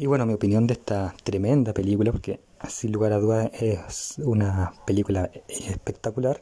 Y 0.00 0.06
bueno, 0.06 0.26
mi 0.26 0.34
opinión 0.34 0.68
de 0.68 0.74
esta 0.74 1.12
tremenda 1.24 1.74
película, 1.74 2.12
porque 2.12 2.38
sin 2.68 2.92
lugar 2.92 3.12
a 3.12 3.18
dudas 3.18 3.50
es 3.52 4.14
una 4.18 4.72
película 4.86 5.28
espectacular. 5.48 6.40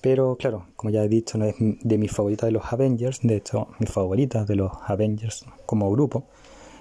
Pero 0.00 0.36
claro, 0.36 0.68
como 0.74 0.88
ya 0.88 1.04
he 1.04 1.08
dicho, 1.08 1.36
no 1.36 1.44
es 1.44 1.56
de 1.58 1.98
mis 1.98 2.10
favoritas 2.10 2.46
de 2.46 2.52
los 2.52 2.72
Avengers. 2.72 3.20
De 3.22 3.36
hecho, 3.36 3.68
mi 3.78 3.86
favorita 3.86 4.46
de 4.46 4.56
los 4.56 4.72
Avengers 4.86 5.44
como 5.66 5.90
grupo 5.92 6.24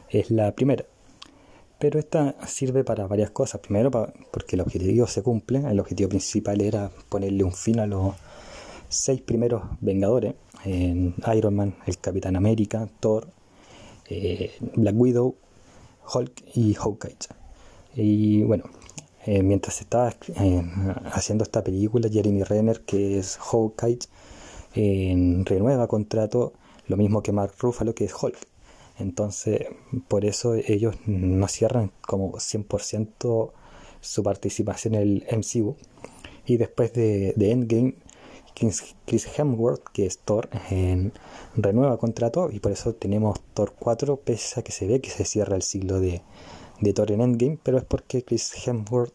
es 0.09 0.31
la 0.31 0.55
primera. 0.55 0.85
Pero 1.77 1.99
esta 1.99 2.37
sirve 2.47 2.85
para 2.85 3.05
varias 3.07 3.31
cosas. 3.31 3.59
Primero, 3.59 3.91
porque 4.31 4.55
el 4.55 4.61
objetivo 4.61 5.07
se 5.07 5.23
cumple. 5.23 5.69
El 5.69 5.81
objetivo 5.81 6.07
principal 6.07 6.61
era 6.61 6.89
ponerle 7.09 7.43
un 7.43 7.51
fin 7.51 7.81
a 7.81 7.85
los 7.85 8.15
seis 8.87 9.19
primeros 9.19 9.63
Vengadores. 9.81 10.35
En 10.63 11.15
Iron 11.35 11.53
Man, 11.53 11.75
el 11.85 11.97
Capitán 11.97 12.37
América, 12.37 12.87
Thor, 13.01 13.27
eh, 14.09 14.53
Black 14.75 14.95
Widow, 14.97 15.35
Hulk 16.13 16.43
y 16.55 16.73
Hawkeye. 16.73 17.17
Y 17.95 18.43
bueno, 18.43 18.65
eh, 19.25 19.43
mientras 19.43 19.81
estaba 19.81 20.13
eh, 20.35 20.63
haciendo 21.11 21.43
esta 21.43 21.63
película, 21.63 22.09
Jeremy 22.09 22.43
Renner, 22.43 22.81
que 22.81 23.19
es 23.19 23.37
Hawkeye, 23.37 23.99
renueva 24.73 25.87
contrato, 25.87 26.53
lo 26.87 26.97
mismo 26.97 27.21
que 27.23 27.31
Mark 27.31 27.53
Ruffalo, 27.59 27.93
que 27.93 28.05
es 28.05 28.13
Hulk. 28.13 28.37
Entonces, 28.99 29.67
por 30.07 30.25
eso 30.25 30.55
ellos 30.55 30.95
no 31.05 31.47
cierran 31.47 31.91
como 32.01 32.33
100% 32.33 33.51
su 34.01 34.23
participación 34.23 34.95
en 34.95 35.01
el 35.01 35.37
MCU. 35.37 35.75
Y 36.45 36.57
después 36.57 36.93
de, 36.93 37.33
de 37.35 37.51
Endgame, 37.51 37.95
Chris 39.05 39.27
Hemsworth, 39.37 39.83
que 39.93 40.05
es 40.05 40.19
Thor, 40.19 40.49
en, 40.69 41.13
renueva 41.55 41.97
contrato 41.97 42.49
y 42.51 42.59
por 42.59 42.71
eso 42.71 42.93
tenemos 42.93 43.39
Thor 43.53 43.73
4, 43.77 44.17
pese 44.17 44.59
a 44.59 44.63
que 44.63 44.71
se 44.71 44.87
ve 44.87 45.01
que 45.01 45.09
se 45.09 45.25
cierra 45.25 45.55
el 45.55 45.61
siglo 45.61 45.99
de, 45.99 46.21
de 46.81 46.93
Thor 46.93 47.11
en 47.11 47.21
Endgame, 47.21 47.57
pero 47.63 47.77
es 47.77 47.85
porque 47.85 48.23
Chris 48.23 48.51
Hemsworth 48.65 49.13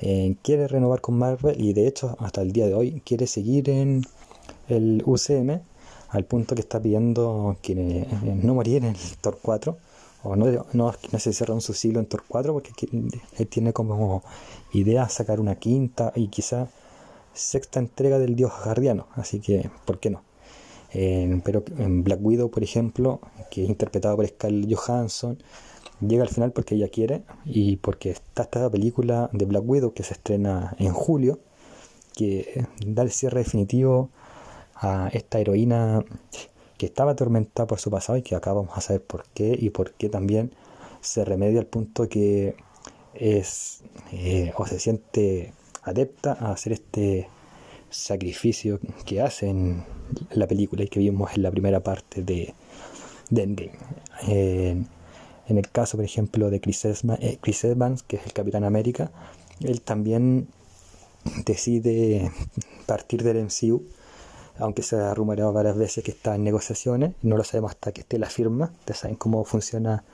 eh, 0.00 0.34
quiere 0.42 0.66
renovar 0.66 1.00
con 1.00 1.16
Marvel 1.16 1.60
y 1.60 1.72
de 1.74 1.86
hecho 1.86 2.16
hasta 2.18 2.42
el 2.42 2.52
día 2.52 2.66
de 2.66 2.74
hoy 2.74 3.02
quiere 3.04 3.26
seguir 3.26 3.70
en 3.70 4.02
el 4.68 5.02
UCM 5.06 5.60
al 6.08 6.24
punto 6.24 6.54
que 6.54 6.60
está 6.60 6.80
pidiendo 6.80 7.56
que 7.62 7.72
eh, 7.72 8.06
no 8.42 8.54
morir 8.54 8.78
en 8.78 8.96
el 8.96 9.16
Thor 9.20 9.38
4 9.40 9.76
o 10.24 10.36
no, 10.36 10.46
no, 10.72 10.92
no 11.12 11.18
se 11.18 11.32
cierra 11.32 11.54
un 11.54 11.60
su 11.60 11.72
siglo 11.72 12.00
en 12.00 12.06
Thor 12.06 12.24
4 12.26 12.52
porque 12.52 12.72
él 13.38 13.46
tiene 13.46 13.72
como 13.72 14.22
idea 14.72 15.08
sacar 15.08 15.40
una 15.40 15.54
quinta 15.56 16.12
y 16.16 16.28
quizá 16.28 16.68
sexta 17.34 17.80
entrega 17.80 18.18
del 18.18 18.36
dios 18.36 18.52
guardiano, 18.64 19.06
así 19.14 19.40
que, 19.40 19.70
¿por 19.84 19.98
qué 19.98 20.10
no? 20.10 20.22
pero 20.92 21.64
en 21.78 22.04
Black 22.04 22.18
Widow, 22.22 22.50
por 22.50 22.62
ejemplo, 22.62 23.20
que 23.50 23.64
es 23.64 23.70
interpretado 23.70 24.16
por 24.16 24.26
Scarlett 24.26 24.74
Johansson, 24.74 25.38
llega 26.00 26.22
al 26.22 26.28
final 26.28 26.52
porque 26.52 26.74
ella 26.74 26.88
quiere 26.88 27.22
y 27.44 27.76
porque 27.76 28.10
está 28.10 28.42
esta 28.42 28.68
película 28.70 29.30
de 29.32 29.46
Black 29.46 29.64
Widow 29.66 29.94
que 29.94 30.02
se 30.02 30.14
estrena 30.14 30.74
en 30.78 30.92
julio, 30.92 31.38
que 32.14 32.66
da 32.86 33.02
el 33.02 33.10
cierre 33.10 33.38
definitivo 33.38 34.10
a 34.74 35.08
esta 35.12 35.38
heroína 35.38 36.04
que 36.76 36.86
estaba 36.86 37.12
atormentada 37.12 37.66
por 37.66 37.78
su 37.78 37.90
pasado 37.90 38.18
y 38.18 38.22
que 38.22 38.34
acá 38.34 38.52
vamos 38.52 38.76
a 38.76 38.80
saber 38.80 39.02
por 39.02 39.24
qué 39.32 39.56
y 39.58 39.70
por 39.70 39.92
qué 39.92 40.08
también 40.08 40.52
se 41.00 41.24
remedia 41.24 41.60
al 41.60 41.66
punto 41.66 42.08
que 42.08 42.56
es 43.14 43.82
eh, 44.12 44.52
o 44.56 44.66
se 44.66 44.78
siente 44.78 45.52
adepta 45.82 46.36
a 46.38 46.52
hacer 46.52 46.72
este 46.72 47.28
sacrificio 47.90 48.80
que 49.04 49.20
hace 49.20 49.48
en 49.48 49.84
la 50.30 50.46
película 50.46 50.84
y 50.84 50.88
que 50.88 51.00
vimos 51.00 51.32
en 51.34 51.42
la 51.42 51.50
primera 51.50 51.80
parte 51.80 52.22
de, 52.22 52.54
Endgame. 53.30 53.72
en 54.26 55.58
el 55.58 55.70
caso, 55.70 55.96
por 55.96 56.04
ejemplo, 56.04 56.50
de 56.50 56.56
eh, 56.56 57.38
Chris, 57.40 57.64
Evans, 57.64 58.02
que 58.02 58.16
es 58.16 58.26
el 58.26 58.32
Capitán 58.32 58.64
América, 58.64 59.10
él 59.60 59.80
también 59.80 60.48
decide 61.44 62.30
partir 62.86 63.22
del 63.22 63.44
MCU, 63.44 63.82
aunque 64.58 64.82
se 64.82 64.96
ha 64.96 65.14
rumoreado 65.14 65.52
varias 65.52 65.76
veces 65.76 66.04
que 66.04 66.10
está 66.10 66.34
en 66.34 66.44
negociaciones, 66.44 67.14
no 67.22 67.36
lo 67.36 67.44
sabemos 67.44 67.72
hasta 67.72 67.92
que 67.92 68.02
esté 68.02 68.18
la 68.18 68.28
firma, 68.28 68.72
ustedes 68.80 69.00
saben 69.00 69.16
cómo 69.16 69.44
funciona 69.44 70.04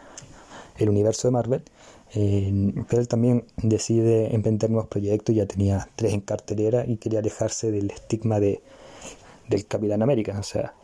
el 0.77 0.89
universo 0.89 1.29
de 1.29 1.33
Marvel, 1.33 1.63
pero 2.13 3.01
él 3.01 3.09
también 3.09 3.45
decide 3.57 4.35
emprender 4.35 4.71
nuevos 4.71 4.89
proyectos, 4.89 5.35
ya 5.35 5.47
tenía 5.47 5.89
tres 5.97 6.15
en 6.15 6.21
cartelera 6.21 6.85
y 6.87 6.97
quería 6.97 7.19
alejarse 7.19 7.71
del 7.71 7.91
estigma 7.91 8.41
de, 8.41 8.61
del 9.49 9.67
Capitán 9.67 10.03
América. 10.03 10.37
O 10.39 10.43
sea, 10.43 10.75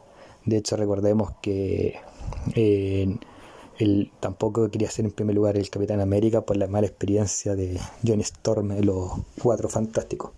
de 0.44 0.58
hecho 0.58 0.76
recordemos 0.76 1.32
que 1.40 1.96
él 2.54 4.10
tampoco 4.20 4.70
quería 4.70 4.90
ser 4.90 5.06
en 5.06 5.10
primer 5.10 5.34
lugar 5.34 5.56
el 5.56 5.70
Capitán 5.70 6.00
América 6.00 6.42
por 6.42 6.56
la 6.56 6.66
mala 6.66 6.86
experiencia 6.86 7.56
de 7.56 7.78
John 8.06 8.20
Storm 8.20 8.72
en 8.72 8.86
los 8.86 9.12
Cuatro 9.42 9.68
Fantásticos. 9.68 10.32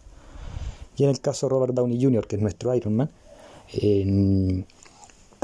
Y 0.96 1.04
en 1.04 1.10
el 1.10 1.20
caso 1.20 1.46
de 1.46 1.50
Robert 1.50 1.74
Downey 1.74 2.02
Jr., 2.02 2.26
que 2.26 2.36
es 2.36 2.42
nuestro 2.42 2.74
Iron 2.74 2.96
Man, 2.96 3.10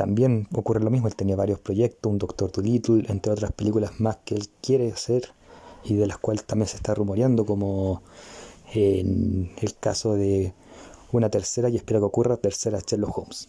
también 0.03 0.49
ocurre 0.53 0.81
lo 0.81 0.91
mismo, 0.91 1.07
él 1.07 1.15
tenía 1.15 1.37
varios 1.37 1.61
proyectos, 1.61 2.11
un 2.11 2.19
Doctor 2.19 2.51
Dolittle, 2.51 3.05
entre 3.09 3.31
otras 3.31 3.53
películas 3.53 4.01
más 4.01 4.17
que 4.25 4.35
él 4.35 4.49
quiere 4.61 4.91
hacer 4.91 5.29
y 5.85 5.95
de 5.95 6.09
las 6.09 6.19
cuales 6.19 6.43
también 6.45 6.67
se 6.67 6.75
está 6.75 6.93
rumoreando, 6.93 7.47
como 7.47 8.03
en 8.75 9.53
el 9.57 9.77
caso 9.79 10.15
de 10.15 10.55
una 11.13 11.31
tercera, 11.31 11.69
y 11.69 11.77
espero 11.77 12.01
que 12.01 12.07
ocurra, 12.07 12.37
tercera 12.37 12.81
Sherlock 12.85 13.17
Holmes. 13.17 13.49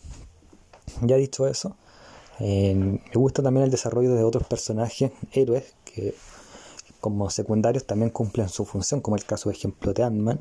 Ya 1.02 1.16
dicho 1.16 1.48
eso, 1.48 1.76
me 2.40 3.02
gusta 3.16 3.42
también 3.42 3.64
el 3.64 3.72
desarrollo 3.72 4.14
de 4.14 4.24
otros 4.24 4.46
personajes, 4.46 5.12
héroes, 5.32 5.74
que 5.86 6.14
como 7.02 7.32
secundarios 7.32 7.88
también 7.88 8.12
cumplen 8.12 8.48
su 8.48 8.64
función, 8.64 9.02
como 9.02 9.16
el 9.16 9.26
caso, 9.26 9.50
de 9.50 9.56
ejemplo, 9.56 9.92
de 9.92 10.04
Ant-Man, 10.04 10.40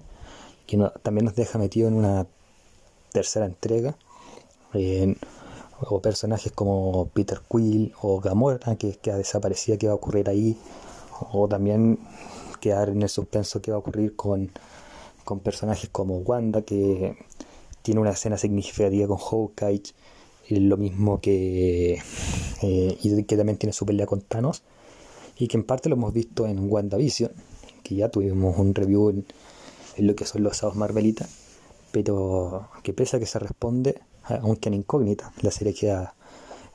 que 0.67 0.77
también 1.03 1.25
nos 1.25 1.37
deja 1.37 1.59
metido 1.59 1.89
en 1.89 1.95
una 1.95 2.27
tercera 3.13 3.47
entrega 3.47 3.97
o 5.89 6.01
personajes 6.01 6.53
como 6.53 7.09
Peter 7.13 7.41
Quill 7.51 7.93
o 8.01 8.21
Gamora, 8.21 8.77
que, 8.77 8.97
que 8.97 9.13
desaparecía, 9.13 9.77
que 9.79 9.87
va 9.87 9.93
a 9.93 9.97
ocurrir 9.97 10.29
ahí, 10.29 10.57
o 11.33 11.49
también 11.49 11.99
quedar 12.61 12.91
en 12.91 13.03
el 13.03 13.09
suspenso 13.09 13.61
que 13.61 13.71
va 13.71 13.77
a 13.77 13.81
ocurrir 13.81 14.15
con, 14.17 14.51
con 15.25 15.41
personajes 15.41 15.91
como 15.91 16.19
Wanda, 16.19 16.63
que 16.63 17.17
tiene 17.83 18.01
una 18.01 18.11
escena 18.11 18.39
significativa 18.39 19.09
con 19.09 19.19
Hawkeye, 19.19 19.83
lo 20.51 20.77
mismo 20.77 21.21
que, 21.21 21.95
eh, 22.63 22.99
y 23.03 23.23
que 23.25 23.37
también 23.37 23.59
tiene 23.59 23.73
su 23.73 23.87
pelea 23.87 24.07
con 24.07 24.21
Thanos, 24.21 24.63
y 25.39 25.49
que 25.49 25.57
en 25.57 25.65
parte 25.65 25.89
lo 25.89 25.97
hemos 25.97 26.13
visto 26.13 26.47
en 26.47 26.71
WandaVision, 26.71 27.33
que 27.83 27.95
ya 27.97 28.09
tuvimos 28.09 28.59
un 28.59 28.75
review 28.75 29.11
en, 29.11 29.27
lo 29.99 30.15
que 30.15 30.25
son 30.25 30.43
los 30.43 30.53
asados 30.53 30.77
Marvelita, 30.77 31.27
pero 31.91 32.69
que 32.83 32.93
pese 32.93 33.17
a 33.17 33.21
que 33.21 33.27
se 33.27 33.39
responde, 33.39 34.01
aunque 34.25 34.69
en 34.69 34.75
incógnita, 34.75 35.33
la 35.43 35.51
serie 35.51 35.75
queda 35.75 36.15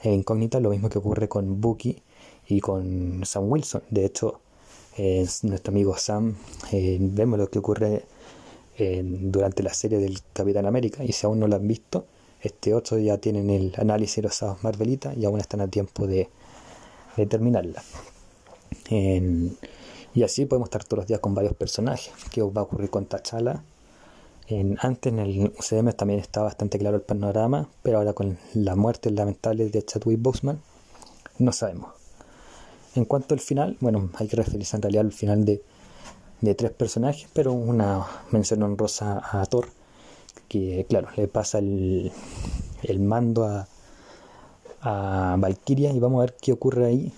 incógnita, 0.04 0.60
lo 0.60 0.70
mismo 0.70 0.90
que 0.90 1.00
ocurre 1.00 1.28
con 1.28 1.60
Bucky 1.60 2.02
y 2.48 2.60
con 2.60 3.26
Sam 3.26 3.50
Wilson. 3.52 3.84
De 3.90 4.06
hecho, 4.06 4.42
nuestro 5.44 5.72
amigo 5.72 5.98
Sam, 5.98 6.36
eh, 6.72 6.98
vemos 7.00 7.40
lo 7.40 7.50
que 7.50 7.60
ocurre 7.60 8.06
durante 8.78 9.64
la 9.64 9.74
serie 9.74 9.98
del 9.98 10.20
Capitán 10.34 10.68
América 10.68 11.04
y 11.04 11.12
si 11.12 11.26
aún 11.26 11.40
no 11.40 11.48
lo 11.48 11.56
han 11.56 11.68
visto, 11.68 12.06
este 12.42 12.74
8 12.76 13.00
ya 13.00 13.18
tienen 13.18 13.50
el 13.50 13.74
análisis 13.78 14.18
de 14.18 14.22
los 14.24 14.36
sábados 14.36 14.64
Marvelita 14.64 15.14
y 15.16 15.26
aún 15.26 15.40
están 15.40 15.62
a 15.62 15.68
tiempo 15.68 16.06
de, 16.06 16.30
terminarla. 17.28 17.82
y 18.90 20.24
así 20.24 20.46
podemos 20.46 20.68
estar 20.68 20.84
todos 20.84 21.00
los 21.00 21.08
días 21.08 21.20
con 21.20 21.34
varios 21.34 21.56
personajes. 21.56 22.14
¿Qué 22.32 22.44
va 22.44 22.62
a 22.62 22.64
ocurrir 22.64 22.90
con 22.92 23.08
T'Challa? 23.08 23.64
Antes 24.80 25.12
en 25.12 25.20
el 25.20 25.54
UCM 25.58 25.92
también 25.92 26.20
estaba 26.22 26.46
bastante 26.46 26.80
claro 26.80 26.96
el 26.96 27.02
panorama, 27.02 27.68
pero 27.84 27.98
ahora 27.98 28.14
con 28.14 28.38
la 28.54 28.76
muerte 28.76 29.12
lamentable 29.12 29.70
de 29.70 29.84
Chadwick 29.84 30.22
Boseman, 30.22 30.62
no 31.38 31.52
sabemos. 31.52 31.92
En 32.96 33.04
cuanto 33.06 33.34
al 33.34 33.42
final, 33.42 33.78
bueno, 33.82 34.10
hay 34.16 34.28
que 34.28 34.38
referirse 34.38 34.76
en 34.76 34.82
realidad 34.82 35.06
al 35.06 35.12
final 35.12 35.44
de, 35.44 35.62
tres 36.56 36.72
personajes, 36.72 37.30
pero 37.34 37.52
una 37.52 38.06
mención 38.32 38.64
honrosa 38.64 39.22
a 39.32 39.46
Thor, 39.48 39.68
que 40.48 40.86
claro, 40.88 41.10
le 41.18 41.28
pasa 41.28 41.60
el, 41.60 42.12
mando 43.00 43.44
a, 43.44 43.68
a 44.82 45.36
Valkyria 45.38 45.92
y 45.92 46.00
vamos 46.00 46.20
a 46.20 46.22
ver 46.22 46.36
qué 46.40 46.54
ocurre 46.54 46.86
ahí. 46.86 47.14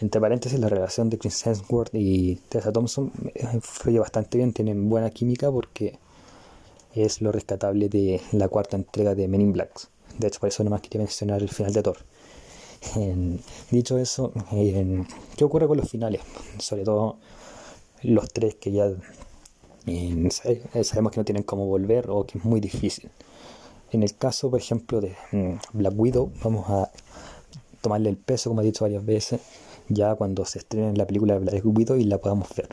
Entre 0.00 0.20
paréntesis, 0.20 0.58
la 0.58 0.68
relación 0.68 1.10
de 1.10 1.18
Chris 1.18 1.46
Hemsworth 1.46 1.94
y 1.94 2.36
Tessa 2.48 2.72
Thompson 2.72 3.12
eh, 3.34 3.60
fluye 3.60 4.00
bastante 4.00 4.38
bien, 4.38 4.52
tienen 4.52 4.88
buena 4.88 5.10
química 5.10 5.50
porque 5.52 5.98
es 6.94 7.20
lo 7.20 7.32
rescatable 7.32 7.88
de 7.88 8.20
la 8.32 8.48
cuarta 8.48 8.76
entrega 8.76 9.14
de 9.14 9.28
Men 9.28 9.40
in 9.40 9.52
Black. 9.52 9.88
De 10.18 10.28
hecho, 10.28 10.40
por 10.40 10.48
eso 10.48 10.62
nomás 10.64 10.82
quería 10.82 11.00
mencionar 11.00 11.42
el 11.42 11.48
final 11.48 11.72
de 11.72 11.82
Thor. 11.82 11.98
dicho 13.70 13.98
eso, 13.98 14.32
¿qué 15.36 15.44
ocurre 15.44 15.66
con 15.66 15.78
los 15.78 15.88
finales? 15.88 16.20
Sobre 16.58 16.84
todo 16.84 17.16
los 18.02 18.32
tres 18.32 18.56
que 18.56 18.72
ya 18.72 18.90
sabemos 20.82 21.12
que 21.12 21.20
no 21.20 21.24
tienen 21.24 21.42
cómo 21.42 21.66
volver 21.66 22.10
o 22.10 22.24
que 22.24 22.38
es 22.38 22.44
muy 22.44 22.60
difícil. 22.60 23.10
En 23.90 24.02
el 24.02 24.16
caso, 24.16 24.50
por 24.50 24.58
ejemplo, 24.58 25.00
de 25.00 25.14
mm, 25.32 25.54
Black 25.74 25.94
Widow, 25.96 26.30
vamos 26.42 26.68
a 26.70 26.90
tomarle 27.82 28.08
el 28.08 28.16
peso, 28.16 28.48
como 28.48 28.62
he 28.62 28.64
dicho 28.64 28.84
varias 28.84 29.04
veces, 29.04 29.40
ya 29.88 30.14
cuando 30.14 30.44
se 30.46 30.60
estrene 30.60 30.96
la 30.96 31.06
película 31.06 31.34
de 31.34 31.40
Black 31.40 31.62
Widow 31.64 31.96
y 31.96 32.04
la 32.04 32.18
podamos 32.18 32.48
ver. 32.56 32.68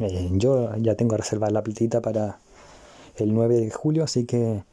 Eh, 0.00 0.30
yo 0.32 0.74
ya 0.76 0.94
tengo 0.94 1.16
reservada 1.16 1.52
la 1.52 1.62
platita 1.62 2.00
para 2.00 2.38
el 3.16 3.34
9 3.34 3.56
de 3.60 3.70
julio, 3.70 4.04
así 4.04 4.24
que 4.24 4.64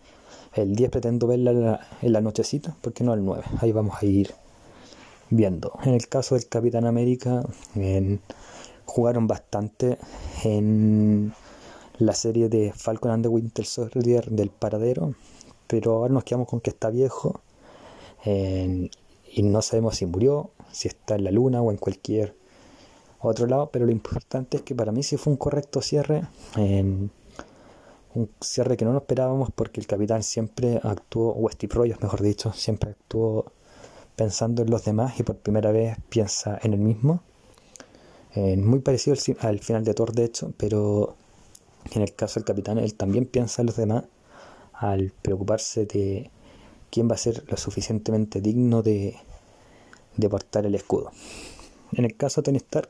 el 0.54 0.76
10 0.76 0.90
pretendo 0.92 1.28
verla 1.28 1.88
en 2.02 2.14
la, 2.14 2.22
nochecita, 2.22 2.76
porque 2.82 3.04
no 3.04 3.14
el 3.14 3.24
9, 3.24 3.44
ahí 3.60 3.72
vamos 3.72 3.96
a 4.02 4.06
ir 4.06 4.34
viendo. 5.30 5.74
En 5.84 5.94
el 5.94 6.08
caso 6.08 6.36
del 6.36 6.48
Capitán 6.48 6.86
América, 6.86 7.44
jugaron 8.86 9.28
bastante 9.28 9.98
en 10.44 11.34
la 11.98 12.14
serie 12.14 12.50
de 12.50 12.74
Falcon 12.76 13.12
and 13.12 13.24
the 13.24 13.30
Winter 13.30 13.66
Soldier 13.66 14.30
del 14.30 14.50
paradero, 14.50 15.14
pero 15.68 15.94
ahora 15.94 16.14
nos 16.14 16.24
quedamos 16.24 16.48
con 16.48 16.60
que 16.60 16.72
está 16.72 16.90
viejo 16.90 17.42
y 18.26 19.44
no 19.44 19.62
sabemos 19.62 19.96
si 19.96 20.06
murió, 20.06 20.52
si 20.72 20.88
está 20.88 21.16
en 21.16 21.24
la 21.24 21.32
luna 21.32 21.62
o 21.62 21.72
en 21.72 21.78
cualquier 21.78 22.36
otro 23.20 23.46
lado, 23.48 23.70
pero 23.72 23.86
lo 23.86 23.92
importante 23.92 24.58
es 24.58 24.64
que 24.64 24.76
para 24.76 24.92
mí 24.92 25.04
sí 25.04 25.16
fue 25.16 25.32
un 25.32 25.38
correcto 25.38 25.82
cierre, 25.82 26.24
un 28.14 28.30
cierre 28.42 28.78
que 28.78 28.86
no 28.86 28.94
nos 28.94 29.04
esperábamos 29.04 29.50
porque 29.52 29.80
el 29.80 29.88
capitán 29.88 30.24
siempre 30.24 30.80
actuó, 30.84 31.34
o 31.36 31.50
Steve 31.50 31.74
Rogers 31.74 32.02
mejor 32.02 32.22
dicho, 32.22 32.52
siempre 32.54 32.92
actuó 32.92 33.52
pensando 34.16 34.62
en 34.62 34.70
los 34.70 34.84
demás 34.84 35.20
y 35.20 35.24
por 35.24 35.38
primera 35.38 35.72
vez 35.72 35.98
piensa 36.10 36.60
en 36.62 36.74
el 36.74 36.80
mismo. 36.80 37.24
muy 38.36 38.80
parecido 38.80 39.16
al, 39.40 39.60
final 39.60 39.84
de 39.84 39.94
Thor 39.94 40.14
de 40.14 40.26
hecho, 40.26 40.54
pero 40.58 41.16
en 41.94 42.02
el 42.02 42.14
caso 42.14 42.40
del 42.40 42.46
capitán 42.46 42.78
él 42.78 42.94
también 42.96 43.26
piensa 43.26 43.62
en 43.62 43.68
los 43.68 43.78
demás 43.78 44.04
al 44.74 45.14
preocuparse 45.22 45.86
de 45.86 46.30
quién 46.90 47.10
va 47.10 47.16
a 47.16 47.18
ser 47.18 47.44
lo 47.48 47.58
suficientemente 47.58 48.42
digno 48.42 48.82
de, 48.82 49.16
de 50.18 50.30
portar 50.30 50.66
el 50.66 50.76
escudo. 50.76 51.12
En 51.94 52.06
el 52.06 52.16
caso 52.16 52.42
de 52.42 52.46
Tony 52.46 52.58
Stark, 52.58 52.90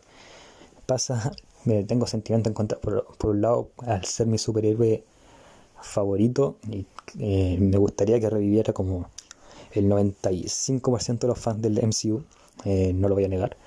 pasa, 0.86 1.32
me 1.66 1.84
tengo 1.84 2.08
sentimiento 2.08 2.50
en 2.50 2.54
contra, 2.54 2.80
por, 2.80 3.06
un 3.24 3.42
lado, 3.42 3.72
al 3.78 4.06
ser 4.06 4.28
mi 4.28 4.38
superhéroe 4.38 5.04
favorito, 5.82 6.58
y, 6.70 6.86
eh, 7.20 7.58
me 7.60 7.78
gustaría 7.78 8.20
que 8.20 8.30
reviviera 8.30 8.74
como 8.74 9.10
el 9.74 9.90
95% 9.90 11.20
de 11.20 11.28
los 11.28 11.40
fans 11.40 11.62
del 11.62 11.80
MCU, 11.80 12.24
eh, 12.66 12.94
no 12.94 13.10
lo 13.10 13.16
voy 13.16 13.26
a 13.26 13.28
negar, 13.28 13.58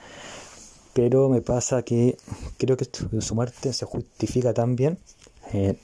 pero 0.92 1.29
me 1.29 1.40
pasa 1.40 1.83
que 1.83 2.16
creo 2.59 2.77
que 2.77 2.87
su 3.20 3.35
muerte 3.35 3.72
se 3.72 3.85
justifica 3.85 4.55
tan 4.55 4.77
bien, 4.77 4.98
eh, 5.53 5.77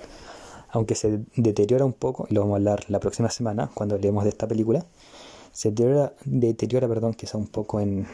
aunque 0.71 0.95
se 0.95 1.21
deteriora 1.35 1.85
un 1.85 1.93
poco, 1.93 2.27
y 2.31 2.35
lo 2.35 2.43
vamos 2.43 2.55
a 2.55 2.57
hablar 2.57 2.85
la 2.89 3.01
próxima 3.01 3.29
semana 3.31 3.71
cuando 3.75 3.97
hablemos 3.97 4.25
de 4.25 4.31
esta 4.31 4.47
película, 4.47 4.85
se 5.53 5.71
deteriora, 5.71 6.13
deteriora 6.25 6.89
perdón, 6.89 7.15
quizá 7.15 7.37
un 7.37 7.49
poco 7.49 7.81
en 7.81 8.07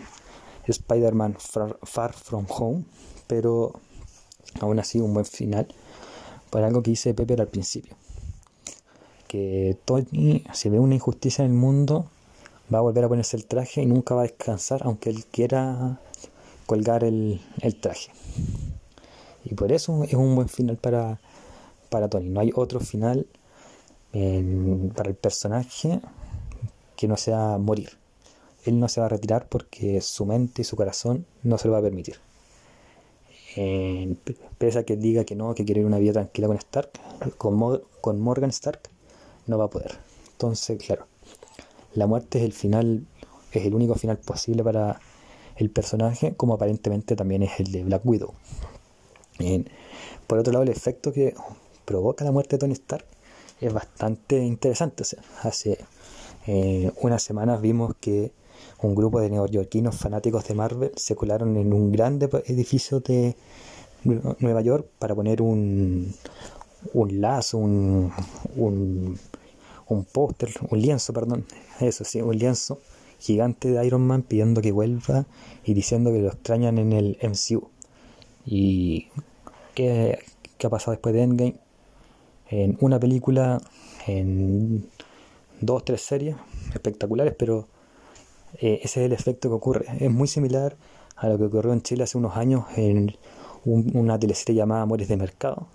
Spider-Man 0.67 1.37
Far, 1.39 2.13
From 2.15 2.47
Home, 2.49 2.85
pero 3.27 3.73
aún 4.61 4.79
así 4.79 5.01
un 5.01 5.13
buen 5.13 5.27
final 5.27 5.69
para 6.51 6.67
algo 6.67 6.83
que 6.83 6.91
dice 6.91 7.15
Pepper 7.15 7.41
al 7.41 7.49
principio. 7.49 7.95
Que 9.29 9.77
Tony, 9.85 10.45
si 10.53 10.69
ve 10.69 10.79
una 10.79 10.95
injusticia 10.95 11.45
en 11.45 11.51
el 11.51 11.57
mundo, 11.57 12.07
va 12.73 12.79
a 12.79 12.83
volver 12.83 13.05
a 13.05 13.09
ponerse 13.09 13.37
el 13.37 13.47
traje 13.47 13.83
y 13.83 13.87
nunca 13.87 14.15
va 14.15 14.23
a 14.23 14.25
descansar, 14.25 14.83
aunque 14.85 15.11
él 15.11 15.25
quiera 15.27 16.01
colgar 16.67 17.05
el, 17.05 17.41
traje. 17.81 18.11
Y 19.45 19.55
por 19.55 19.73
eso 19.73 20.05
es 20.05 20.15
un 20.15 20.35
buen 20.35 20.49
final 20.49 20.77
para, 20.77 21.21
para 21.89 22.09
Tony. 22.09 22.29
No 22.29 22.41
hay 22.41 22.53
otro 22.55 22.81
final 22.81 23.27
para 24.95 25.11
el 25.11 25.17
personaje 25.17 26.01
que 26.97 27.07
no 27.09 27.17
sea 27.17 27.59
morir. 27.59 27.91
Él 28.65 28.81
no 28.81 28.89
se 28.89 29.01
va 29.01 29.07
a 29.07 29.11
retirar 29.11 29.49
porque 29.49 30.01
su 30.01 30.25
mente 30.27 30.63
y 30.63 30.65
su 30.65 30.77
corazón 30.77 31.27
no 31.43 31.59
se 31.59 31.69
lo 31.69 31.73
va 31.73 31.79
a 31.79 31.83
permitir. 31.83 32.17
pese 34.59 34.79
a 34.79 34.85
que 34.85 34.97
diga 34.97 35.25
que 35.25 35.37
no, 35.37 35.55
que 35.55 35.65
quiere 35.65 35.85
una 35.85 35.99
vida 35.99 36.15
tranquila 36.15 36.49
con 36.49 36.57
Stark, 36.57 36.91
con, 37.37 37.83
con 38.01 38.21
Morgan 38.21 38.51
Stark, 38.51 38.81
no 39.47 39.59
va 39.59 39.67
a 39.67 39.71
poder. 39.71 39.99
Entonces, 40.33 40.79
claro, 40.83 41.07
la 41.95 42.07
muerte 42.07 42.39
es 42.39 42.45
el 42.45 42.53
final, 42.53 43.07
es 43.53 43.65
el 43.65 43.75
único 43.75 43.95
final 43.95 44.19
posible 44.19 44.63
para 44.63 45.01
el 45.57 45.71
personaje, 45.71 46.35
como 46.37 46.55
aparentemente 46.55 47.17
también 47.17 47.43
es 47.43 47.59
el 47.61 47.73
de 47.73 47.85
Black 47.85 48.05
Widow. 48.05 48.35
por 50.27 50.39
otro 50.39 50.53
lado, 50.53 50.63
el 50.65 50.71
efecto 50.71 51.13
que 51.13 51.35
provoca 51.85 52.25
la 52.25 52.33
muerte 52.33 52.57
de 52.57 52.61
Tony 52.61 52.73
Stark 52.73 53.07
es 53.61 53.73
bastante 53.73 54.39
interesante. 54.39 55.05
Hace 55.43 55.79
eh, 56.47 56.93
unas 57.01 57.23
semanas 57.23 57.61
vimos 57.61 57.95
que 58.01 58.33
un 58.83 58.95
grupo 58.95 59.21
de 59.21 59.31
neoyorquinos 59.31 59.97
fanáticos 59.97 60.47
de 60.47 60.55
Marvel 60.55 60.93
se 60.97 61.17
colaron 61.17 61.57
en 61.57 61.73
un 61.73 61.93
grande 61.93 62.29
edificio 62.47 63.01
de 63.01 63.37
Nueva 64.05 64.61
York 64.61 64.87
para 64.99 65.15
poner 65.15 65.43
un, 65.43 66.15
un 66.93 67.21
lazo, 67.21 67.59
un, 67.59 69.19
un 69.89 70.05
póster, 70.05 70.51
un 70.71 70.81
lienzo, 70.81 71.13
perdón, 71.13 71.47
eso 71.81 72.05
sí, 72.05 72.21
un 72.21 72.37
lienzo 72.37 72.81
gigante 73.19 73.71
de 73.71 73.87
Iron 73.87 74.07
Man 74.07 74.23
pidiendo 74.23 74.61
que 74.61 74.73
vuelva 74.73 75.27
y 75.65 75.75
diciendo 75.75 76.13
que 76.13 76.21
lo 76.21 76.29
extrañan 76.29 76.79
en 76.79 76.93
el 76.93 77.19
MCU. 77.23 77.69
¿Y 78.45 79.09
qué, 79.75 80.19
qué 80.59 80.67
ha 80.67 80.71
pasado 80.71 80.93
después 80.93 81.15
de 81.15 81.23
Endgame? 81.23 81.57
En 82.49 82.77
una 82.81 83.01
película, 83.01 83.61
en 84.07 84.89
dos, 85.61 85.85
tres 85.85 86.03
series 86.03 86.37
espectaculares, 86.73 87.35
pero 87.37 87.67
eh, 88.61 88.81
ese 88.83 89.01
es 89.01 89.07
el 89.07 89.13
efecto 89.13 89.49
que 89.49 89.55
ocurre. 89.55 89.87
Es 89.99 90.11
muy 90.11 90.29
similar 90.29 90.77
a 91.17 91.29
lo 91.29 91.39
que 91.39 91.45
ocurrió 91.45 91.73
en 91.73 91.83
Chile 91.83 92.05
hace 92.05 92.19
unos 92.19 92.37
años 92.37 92.65
en 92.77 93.17
una 93.65 94.19
teleserie 94.19 94.55
llamada 94.55 94.83
Amores 94.83 95.09
de 95.09 95.17
Mercado, 95.17 95.67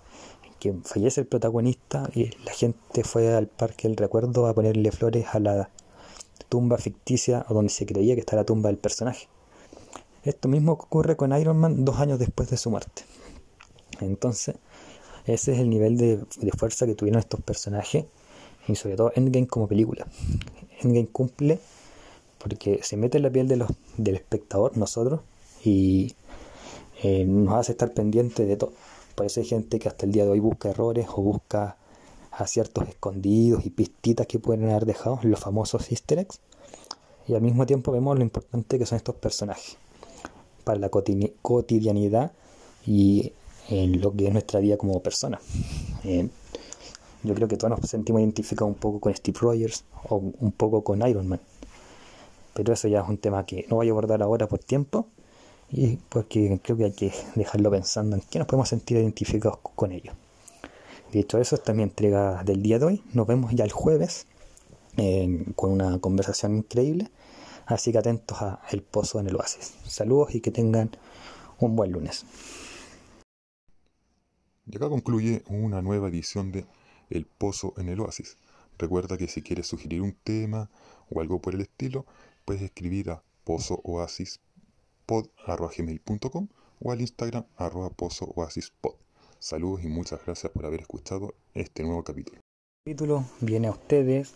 que 0.62 0.72
fallece 0.84 1.22
el 1.22 1.26
protagonista 1.26 2.08
y 2.14 2.30
la 2.44 2.52
gente 2.52 3.02
fue 3.02 3.34
al 3.34 3.48
Parque 3.48 3.88
del 3.88 3.96
Recuerdo 3.96 4.46
a 4.46 4.54
ponerle 4.54 4.92
flores 4.92 5.26
a 5.32 5.40
la 5.40 5.70
tumba 6.48 6.78
ficticia 6.78 7.44
o 7.48 7.54
donde 7.54 7.70
se 7.70 7.84
creía 7.84 8.14
que 8.14 8.20
está 8.20 8.36
la 8.36 8.44
tumba 8.44 8.68
del 8.68 8.78
personaje. 8.78 9.26
Esto 10.22 10.46
mismo 10.46 10.70
ocurre 10.70 11.16
con 11.16 11.36
Iron 11.36 11.58
Man 11.58 11.84
dos 11.84 11.98
años 11.98 12.20
después 12.20 12.48
de 12.48 12.56
su 12.58 12.70
muerte. 12.70 13.02
Entonces, 14.00 14.54
ese 15.26 15.52
es 15.52 15.58
el 15.58 15.68
nivel 15.68 15.98
de 15.98 16.52
fuerza 16.56 16.86
que 16.86 16.94
tuvieron 16.94 17.18
estos 17.18 17.40
personajes 17.40 18.04
y 18.68 18.76
sobre 18.76 18.94
todo 18.94 19.10
Endgame 19.16 19.48
como 19.48 19.66
película. 19.66 20.06
Endgame 20.80 21.08
cumple 21.08 21.58
porque 22.38 22.84
se 22.84 22.96
mete 22.96 23.16
en 23.16 23.24
la 23.24 23.30
piel 23.30 23.48
de 23.48 23.66
del 23.96 24.14
espectador, 24.14 24.76
nosotros, 24.76 25.22
y 25.64 26.14
eh, 27.02 27.24
nos 27.24 27.54
hace 27.54 27.72
estar 27.72 27.92
pendiente 27.92 28.46
de 28.46 28.56
todo. 28.56 28.72
Por 29.14 29.26
eso 29.26 29.40
hay 29.40 29.46
gente 29.46 29.78
que 29.78 29.88
hasta 29.88 30.06
el 30.06 30.12
día 30.12 30.24
de 30.24 30.30
hoy 30.30 30.40
busca 30.40 30.70
errores 30.70 31.06
o 31.14 31.22
busca 31.22 31.76
aciertos 32.30 32.88
escondidos 32.88 33.66
y 33.66 33.70
pistitas 33.70 34.26
que 34.26 34.38
pueden 34.38 34.68
haber 34.68 34.86
dejado, 34.86 35.20
los 35.22 35.38
famosos 35.38 35.90
easter 35.90 36.20
eggs. 36.20 36.40
Y 37.28 37.34
al 37.34 37.42
mismo 37.42 37.66
tiempo 37.66 37.92
vemos 37.92 38.16
lo 38.16 38.22
importante 38.22 38.78
que 38.78 38.86
son 38.86 38.96
estos 38.96 39.14
personajes 39.16 39.76
para 40.64 40.78
la 40.78 40.88
cotidianidad 40.90 42.32
y 42.86 43.32
en 43.68 44.00
lo 44.00 44.12
que 44.14 44.26
es 44.26 44.32
nuestra 44.32 44.60
vida 44.60 44.76
como 44.76 45.00
persona. 45.00 45.40
Eh, 46.04 46.28
yo 47.22 47.34
creo 47.34 47.46
que 47.46 47.56
todos 47.56 47.78
nos 47.78 47.88
sentimos 47.88 48.20
identificados 48.20 48.72
un 48.72 48.78
poco 48.78 48.98
con 48.98 49.14
Steve 49.14 49.38
Rogers 49.40 49.84
o 50.08 50.16
un 50.16 50.52
poco 50.52 50.82
con 50.82 51.06
Iron 51.06 51.28
Man. 51.28 51.40
Pero 52.54 52.72
eso 52.72 52.88
ya 52.88 53.00
es 53.00 53.08
un 53.08 53.18
tema 53.18 53.46
que 53.46 53.66
no 53.68 53.76
voy 53.76 53.88
a 53.88 53.92
abordar 53.92 54.22
ahora 54.22 54.48
por 54.48 54.58
tiempo 54.58 55.06
y 55.72 55.96
porque 55.96 56.60
creo 56.62 56.76
que 56.76 56.84
hay 56.84 56.92
que 56.92 57.12
dejarlo 57.34 57.70
pensando 57.70 58.14
en 58.14 58.22
qué 58.30 58.38
nos 58.38 58.46
podemos 58.46 58.68
sentir 58.68 58.98
identificados 58.98 59.58
con 59.74 59.90
ellos. 59.90 60.14
Dicho 61.10 61.38
eso, 61.38 61.56
esta 61.56 61.72
es 61.72 61.76
mi 61.76 61.82
entrega 61.82 62.44
del 62.44 62.62
día 62.62 62.78
de 62.78 62.84
hoy. 62.84 63.02
Nos 63.14 63.26
vemos 63.26 63.52
ya 63.54 63.64
el 63.64 63.72
jueves 63.72 64.26
con 65.56 65.72
una 65.72 65.98
conversación 65.98 66.58
increíble. 66.58 67.10
Así 67.64 67.90
que 67.90 67.98
atentos 67.98 68.42
a 68.42 68.60
El 68.70 68.82
Pozo 68.82 69.18
en 69.20 69.28
el 69.28 69.36
Oasis. 69.36 69.74
Saludos 69.86 70.34
y 70.34 70.40
que 70.40 70.50
tengan 70.50 70.90
un 71.58 71.74
buen 71.74 71.92
lunes. 71.92 72.26
Y 74.66 74.76
acá 74.76 74.88
concluye 74.88 75.42
una 75.48 75.80
nueva 75.80 76.08
edición 76.08 76.52
de 76.52 76.66
el 77.08 77.24
Pozo 77.24 77.72
en 77.78 77.88
el 77.88 78.00
Oasis. 78.00 78.36
Recuerda 78.78 79.16
que 79.16 79.28
si 79.28 79.42
quieres 79.42 79.68
sugerir 79.68 80.02
un 80.02 80.16
tema 80.24 80.70
o 81.08 81.20
algo 81.20 81.40
por 81.40 81.54
el 81.54 81.62
estilo, 81.62 82.04
puedes 82.44 82.62
escribir 82.62 83.10
a 83.10 83.22
o 86.80 86.90
al 86.92 87.00
Instagram 87.00 87.44
arroba 87.56 87.90
pozooasispod. 87.90 88.94
Saludos 89.38 89.84
y 89.84 89.88
muchas 89.88 90.24
gracias 90.24 90.52
por 90.52 90.64
haber 90.64 90.80
escuchado 90.80 91.34
este 91.54 91.82
nuevo 91.82 92.02
capítulo. 92.02 92.38
El 92.86 92.94
capítulo 92.94 93.24
viene 93.40 93.68
a 93.68 93.72
ustedes, 93.72 94.32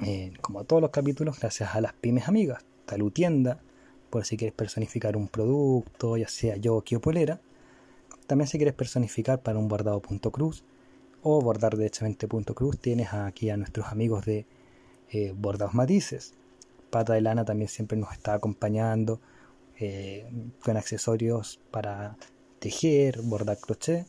eh, 0.00 0.32
como 0.40 0.60
a 0.60 0.64
todos 0.64 0.82
los 0.82 0.90
capítulos, 0.90 1.38
gracias 1.38 1.74
a 1.74 1.80
las 1.80 1.92
pymes 1.92 2.28
amigas. 2.28 2.64
Talutienda, 2.86 3.60
por 4.10 4.24
si 4.24 4.36
quieres 4.36 4.54
personificar 4.54 5.16
un 5.16 5.28
producto, 5.28 6.16
ya 6.16 6.28
sea 6.28 6.56
yo 6.56 6.76
o 6.76 7.00
Polera. 7.00 7.40
También 8.26 8.48
si 8.48 8.58
quieres 8.58 8.74
personificar 8.74 9.42
para 9.42 9.58
un 9.58 9.68
bordado.cruz 9.68 10.64
o 11.22 11.40
bordar 11.40 11.76
derechamente 11.76 12.28
punto 12.28 12.54
cruz 12.54 12.78
tienes 12.78 13.12
aquí 13.12 13.50
a 13.50 13.56
nuestros 13.56 13.86
amigos 13.88 14.24
de 14.26 14.46
eh, 15.10 15.32
bordados 15.36 15.74
matices 15.74 16.34
pata 16.90 17.14
de 17.14 17.20
lana 17.20 17.44
también 17.44 17.68
siempre 17.68 17.98
nos 17.98 18.12
está 18.12 18.34
acompañando 18.34 19.20
eh, 19.78 20.26
con 20.62 20.76
accesorios 20.76 21.60
para 21.70 22.16
tejer, 22.58 23.20
bordar 23.22 23.58
crochet, 23.58 24.06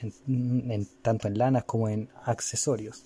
en, 0.00 0.86
tanto 1.02 1.28
en 1.28 1.38
lanas 1.38 1.64
como 1.64 1.88
en 1.88 2.08
accesorios. 2.24 3.04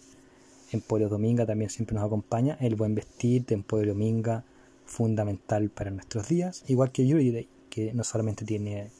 Emporio 0.72 1.08
Dominga 1.08 1.46
también 1.46 1.70
siempre 1.70 1.94
nos 1.94 2.04
acompaña. 2.04 2.56
El 2.60 2.74
buen 2.74 2.94
vestir 2.94 3.44
de 3.46 3.54
Emporio 3.54 3.92
Dominga, 3.92 4.44
fundamental 4.84 5.70
para 5.70 5.90
nuestros 5.90 6.28
días. 6.28 6.64
Igual 6.68 6.92
que 6.92 7.06
Yuri 7.06 7.30
Day, 7.30 7.48
que 7.70 7.92
no 7.92 8.04
solamente 8.04 8.44
tiene 8.44 8.90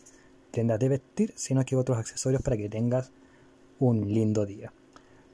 tiendas 0.51 0.79
de 0.79 0.89
vestir, 0.89 1.33
sino 1.37 1.65
que 1.65 1.77
otros 1.77 1.99
accesorios 1.99 2.43
para 2.43 2.57
que 2.57 2.69
tengas 2.69 3.11
un 3.79 4.13
lindo 4.13 4.47
día. 4.47 4.73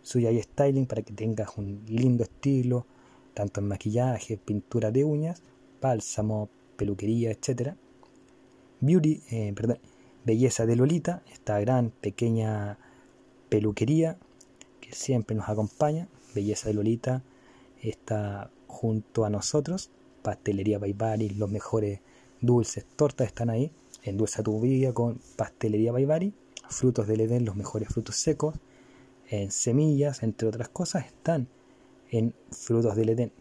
Suyai 0.03 0.43
Styling 0.43 0.87
para 0.87 1.03
que 1.03 1.13
tengas 1.13 1.57
un 1.57 1.83
lindo 1.87 2.25
estilo, 2.25 2.87
tanto 3.35 3.61
en 3.61 3.69
maquillaje, 3.69 4.37
pintura 4.37 4.91
de 4.91 5.05
uñas, 5.05 5.43
bálsamo, 5.81 6.49
peluquería, 6.83 7.31
etc. 7.31 7.75
Beauty, 8.81 9.23
eh, 9.31 9.53
perdón, 9.55 9.79
Belleza 10.25 10.67
de 10.67 10.75
Lolita, 10.75 11.23
esta 11.33 11.61
gran 11.61 11.91
pequeña 11.91 12.77
peluquería 13.49 14.19
que 14.81 14.93
siempre 14.93 15.37
nos 15.37 15.49
acompaña. 15.49 16.09
Belleza 16.35 16.69
de 16.69 16.75
Lolita 16.75 17.23
está 17.81 18.51
junto 18.67 19.25
a 19.25 19.31
nosotros. 19.31 19.91
Pastelería 20.23 20.81
Baibari, 20.81 21.29
los 21.31 21.49
mejores 21.49 22.01
dulces, 22.41 22.85
tortas 22.97 23.29
están 23.29 23.49
ahí. 23.49 23.71
Endulza 24.03 24.43
tu 24.43 24.61
vida 24.61 24.93
con 24.93 25.21
Pastelería 25.37 25.93
Baibari. 25.93 26.35
Frutos 26.69 27.07
del 27.07 27.21
Edén, 27.21 27.45
los 27.45 27.55
mejores 27.55 27.91
frutos 27.91 28.17
secos. 28.17 28.57
En 29.29 29.53
semillas, 29.53 30.25
entre 30.25 30.49
otras 30.49 30.69
cosas, 30.69 31.07
están 31.07 31.47
en 32.11 32.35
Frutos 32.51 32.97
del 32.97 33.11
Edén. 33.11 33.33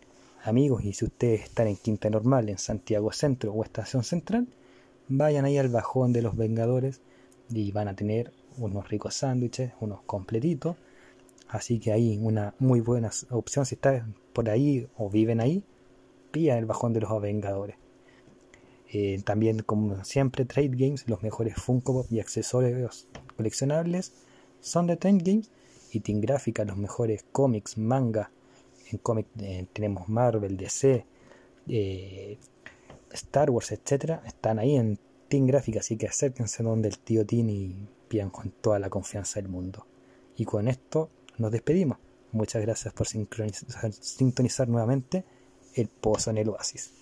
Amigos, 0.43 0.83
y 0.83 0.93
si 0.93 1.05
ustedes 1.05 1.43
están 1.43 1.67
en 1.67 1.75
Quinta 1.75 2.09
Normal, 2.09 2.49
en 2.49 2.57
Santiago 2.57 3.11
Centro 3.11 3.53
o 3.53 3.63
Estación 3.63 4.03
Central, 4.03 4.47
vayan 5.07 5.45
ahí 5.45 5.59
al 5.59 5.69
bajón 5.69 6.13
de 6.13 6.23
los 6.23 6.35
Vengadores 6.35 6.99
y 7.49 7.71
van 7.71 7.87
a 7.87 7.95
tener 7.95 8.33
unos 8.57 8.89
ricos 8.89 9.13
sándwiches, 9.13 9.73
unos 9.79 10.01
completitos. 10.01 10.77
Así 11.47 11.79
que 11.79 11.91
ahí 11.91 12.17
una 12.19 12.55
muy 12.57 12.81
buena 12.81 13.11
opción 13.29 13.67
si 13.67 13.75
están 13.75 14.15
por 14.33 14.49
ahí 14.49 14.87
o 14.97 15.11
viven 15.11 15.41
ahí, 15.41 15.63
pillan 16.31 16.57
el 16.57 16.65
bajón 16.65 16.93
de 16.93 17.01
los 17.01 17.21
Vengadores. 17.21 17.75
Eh, 18.91 19.21
también, 19.23 19.59
como 19.59 20.03
siempre, 20.03 20.45
Trade 20.45 20.71
Games, 20.73 21.07
los 21.07 21.21
mejores 21.21 21.55
Funko 21.55 22.07
y 22.09 22.19
accesorios 22.19 23.07
coleccionables 23.37 24.13
son 24.59 24.87
de 24.87 24.97
Trade 24.97 25.19
Games. 25.23 25.51
Y 25.93 25.99
Team 25.99 26.21
Gráfica, 26.21 26.63
los 26.63 26.77
mejores 26.77 27.25
cómics, 27.31 27.77
manga. 27.77 28.31
En 28.91 28.97
cómic 28.99 29.27
eh, 29.39 29.67
tenemos 29.73 30.09
Marvel, 30.09 30.57
DC, 30.57 31.05
eh, 31.67 32.37
Star 33.11 33.49
Wars, 33.49 33.71
etcétera, 33.71 34.21
están 34.25 34.59
ahí 34.59 34.75
en 34.75 34.99
Team 35.27 35.47
Gráfica, 35.47 35.79
así 35.79 35.97
que 35.97 36.07
acérquense 36.07 36.63
donde 36.63 36.89
el 36.89 36.99
tío 36.99 37.25
Tim 37.25 37.49
y 37.49 37.87
pidan 38.07 38.29
con 38.29 38.51
toda 38.51 38.79
la 38.79 38.89
confianza 38.89 39.39
del 39.39 39.49
mundo. 39.49 39.85
Y 40.35 40.45
con 40.45 40.67
esto 40.67 41.09
nos 41.37 41.51
despedimos. 41.51 41.97
Muchas 42.31 42.61
gracias 42.61 42.93
por 42.93 43.07
sintonizar 43.07 44.67
nuevamente 44.67 45.25
el 45.75 45.87
pozo 45.87 46.31
en 46.31 46.37
el 46.37 46.49
oasis. 46.49 47.00